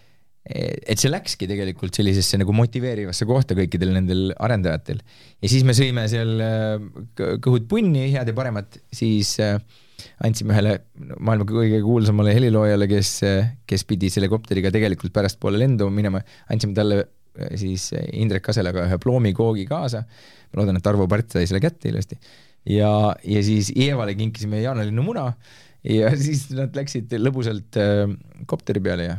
[0.44, 5.00] et see läkski tegelikult sellisesse nagu motiveerivasse kohta kõikidel nendel arendajatel.
[5.40, 6.84] ja siis me sõime seal äh,
[7.16, 9.56] kõhud punni, head ja paremat, siis äh,
[10.24, 10.76] andsime ühele
[11.24, 13.16] maailma kõige kuulsamale heliloojale, kes,
[13.70, 16.20] kes pidi selle kopteriga tegelikult pärastpoole lendu minema,
[16.52, 17.04] andsime talle
[17.58, 20.04] siis Indrek Kaselaga ühe ploomikoogi kaasa.
[20.04, 22.20] ma loodan, et Arvo Pärt sai selle kätte ilusti.
[22.70, 25.32] ja, ja siis Eevale kinkisime jaanalinnu muna
[25.88, 28.06] ja siis nad läksid lõbusalt äh,
[28.50, 29.18] kopteri peale ja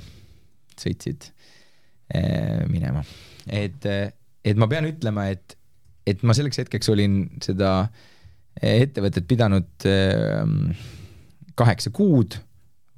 [0.80, 1.28] sõitsid
[2.14, 3.04] äh, minema.
[3.46, 4.08] et, äh,
[4.44, 5.56] et ma pean ütlema, et,
[6.06, 7.76] et ma selleks hetkeks olin seda
[8.54, 9.84] ettevõtet pidanud
[11.58, 12.36] kaheksa kuud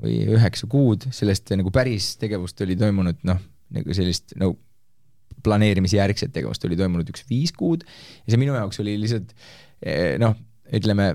[0.05, 3.39] või üheksa kuud, sellest nagu päris tegevust oli toimunud noh,
[3.73, 4.51] nagu sellist no
[5.47, 9.33] planeerimisjärgset tegevust oli toimunud üks viis kuud ja see minu jaoks oli lihtsalt
[10.21, 10.37] noh,
[10.77, 11.09] ütleme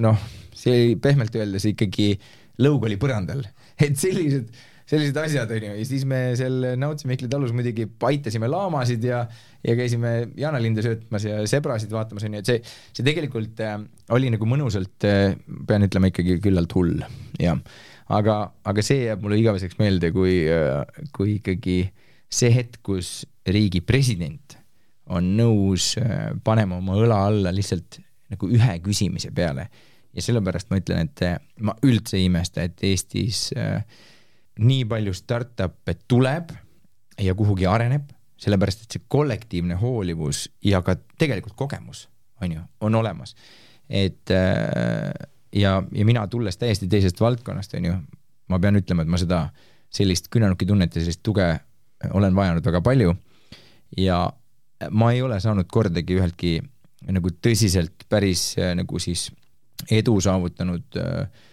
[0.00, 2.14] noh, see oli pehmelt öeldes ikkagi
[2.60, 3.42] lõug oli põrandal,
[3.84, 4.50] et sellised,
[4.90, 5.74] sellised asjad onju.
[5.78, 9.22] Ja siis me seal Nautsi Mihkli talus muidugi aitasime laamasid ja,
[9.66, 12.60] ja käisime jaanalinde söötmas ja sebrasid vaatamas onju, et see,
[12.96, 13.78] see tegelikult äh,
[14.16, 15.38] oli nagu mõnusalt äh,,
[15.68, 17.00] pean ütlema ikkagi küllalt hull,
[17.40, 17.60] jah.
[18.10, 20.82] aga, aga see jääb mulle igaveseks meelde, kui äh,,
[21.16, 21.82] kui ikkagi
[22.30, 24.58] see hetk, kus riigi president
[25.10, 27.98] on nõus äh, panema oma õla alla lihtsalt
[28.30, 29.68] nagu ühe küsimise peale.
[30.14, 33.84] ja sellepärast ma ütlen, et eh, ma üldse ei imesta, et Eestis äh,
[34.58, 36.50] nii palju startup'e tuleb
[37.20, 38.08] ja kuhugi areneb,
[38.40, 42.08] sellepärast et see kollektiivne hoolivus ja ka tegelikult kogemus,
[42.42, 43.36] on ju, on olemas.
[43.88, 45.12] et äh,
[45.52, 47.94] ja, ja mina tulles täiesti teisest valdkonnast, on ju,
[48.48, 49.48] ma pean ütlema, et ma seda
[49.90, 51.46] sellist küünarnukitunnet ja sellist tuge
[52.10, 53.14] olen vajanud väga palju
[53.96, 54.20] ja
[54.90, 56.60] ma ei ole saanud kordagi üheltki
[57.08, 59.28] nagu tõsiselt päris äh, nagu siis
[59.90, 61.46] edu saavutanud äh,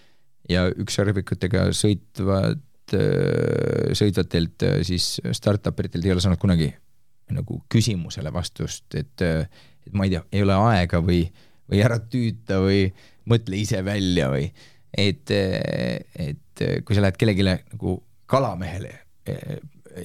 [0.52, 2.60] ja ükssarvikutega sõitvad,
[2.96, 6.72] äh, sõitvatelt siis startup eritelt ei ole saanud kunagi
[7.36, 11.26] nagu küsimusele vastust, et, et ma ei tea, ei ole aega või,
[11.68, 12.86] või ära tüüta või
[13.28, 14.46] mõtle ise välja või
[14.96, 17.98] et, et kui sa lähed kellelegi nagu
[18.32, 18.94] kalamehele,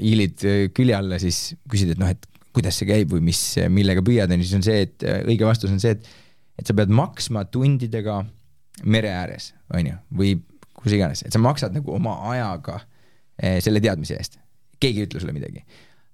[0.01, 0.43] hiilid
[0.75, 2.27] külje alla, siis küsid, et noh, et
[2.57, 3.41] kuidas see käib või mis,
[3.73, 6.09] millega püüad, on ju, siis on see, et õige vastus on see, et,
[6.61, 8.21] et sa pead maksma tundidega
[8.89, 10.35] mere ääres, on ju, või
[10.77, 12.81] kus iganes, et sa maksad nagu oma ajaga
[13.39, 14.39] eh, selle teadmise eest.
[14.83, 15.65] keegi ei ütle sulle midagi.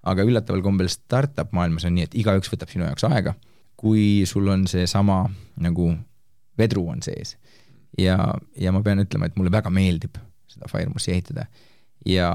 [0.09, 3.33] aga üllataval kombel startup maailmas on nii, et igaüks võtab sinu jaoks aega,
[3.75, 5.25] kui sul on seesama
[5.59, 5.91] nagu
[6.57, 7.35] vedru on sees.
[7.97, 8.17] ja,
[8.55, 10.15] ja ma pean ütlema, et mulle väga meeldib
[10.49, 11.45] seda Firemussi ehitada
[12.05, 12.31] ja,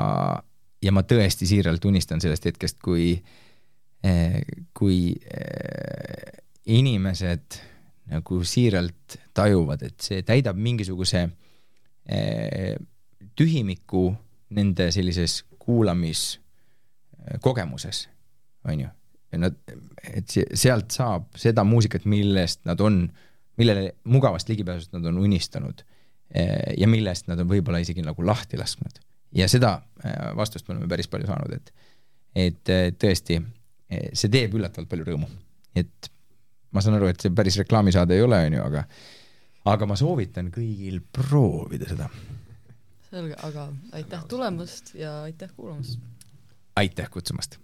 [0.83, 3.41] ja ma tõesti siiralt unistan sellest hetkest, kui äh,
[4.75, 7.61] kui eh, inimesed
[8.13, 12.77] nagu siiralt tajuvad, et see täidab mingisuguse eh,
[13.39, 14.17] tühimiku
[14.55, 18.09] nende sellises kuulamiskogemuses,
[18.69, 18.89] on ju.
[19.33, 19.55] ja nad,
[20.13, 23.09] et sealt saab seda muusikat, millest nad on,
[23.57, 25.81] millele mugavast ligipääsust nad on unistanud
[26.77, 28.99] ja millest nad on võib-olla isegi nagu lahti lasknud.
[29.33, 29.83] ja seda
[30.37, 31.73] vastust me oleme päris palju saanud, et,
[32.35, 32.69] et
[33.01, 33.41] tõesti,
[33.89, 35.29] see teeb üllatavalt palju rõõmu.
[35.77, 36.11] et
[36.75, 38.85] ma saan aru, et see päris reklaamisaade ei ole, on ju, aga
[39.75, 42.09] aga ma soovitan kõigil proovida seda.
[43.11, 45.99] selge, aga aitäh tulemast ja aitäh kuulamast!
[46.77, 47.64] aitäh kutsumast!